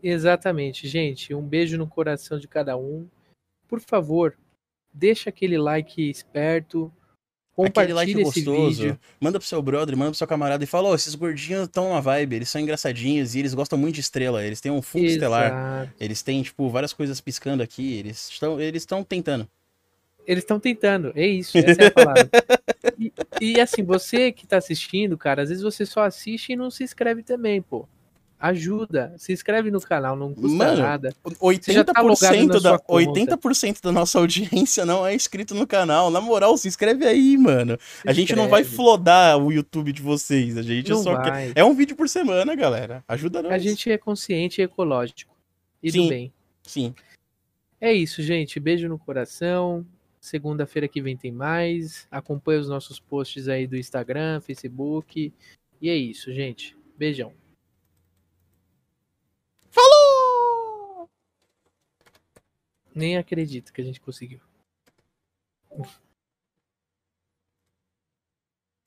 [0.03, 1.33] Exatamente, gente.
[1.33, 3.07] Um beijo no coração de cada um.
[3.67, 4.37] Por favor,
[4.93, 6.93] deixa aquele like esperto.
[7.55, 8.99] Compartilha like esse gostoso, vídeo.
[9.19, 12.01] manda pro seu brother, manda pro seu camarada e fala, ó, esses gordinhos estão uma
[12.01, 15.47] vibe, eles são engraçadinhos e eles gostam muito de estrela, eles têm um fundo estelar,
[15.47, 15.93] Exato.
[15.97, 19.47] eles têm, tipo, várias coisas piscando aqui, eles estão eles estão tentando.
[20.27, 22.29] Eles estão tentando, é isso, essa é a palavra.
[22.99, 26.69] E, e, assim, você que tá assistindo, cara, às vezes você só assiste e não
[26.69, 27.87] se inscreve também, pô.
[28.37, 31.15] Ajuda, se inscreve no canal, não custa Mano, nada.
[31.39, 33.37] Você já 80%, tá da, sua conta.
[33.37, 36.11] 80% da nossa audiência não é inscrito no canal.
[36.11, 37.77] Na moral, se inscreve aí, mano.
[38.05, 40.57] a gente não vai flodar o YouTube de vocês.
[40.57, 41.53] A gente Não só vai.
[41.53, 41.59] quer.
[41.59, 43.03] É um vídeo por semana, galera.
[43.07, 43.53] Ajuda nós.
[43.53, 45.33] A gente é consciente e ecológico.
[45.81, 46.03] E Sim.
[46.03, 46.33] do bem.
[46.61, 46.93] Sim.
[47.79, 48.59] É isso, gente.
[48.59, 49.85] Beijo no coração.
[50.19, 52.05] Segunda-feira que vem tem mais.
[52.11, 55.31] Acompanhe os nossos posts aí do Instagram, Facebook.
[55.81, 56.75] E é isso, gente.
[56.97, 57.31] Beijão.
[62.95, 64.39] Nem acredito que a gente conseguiu.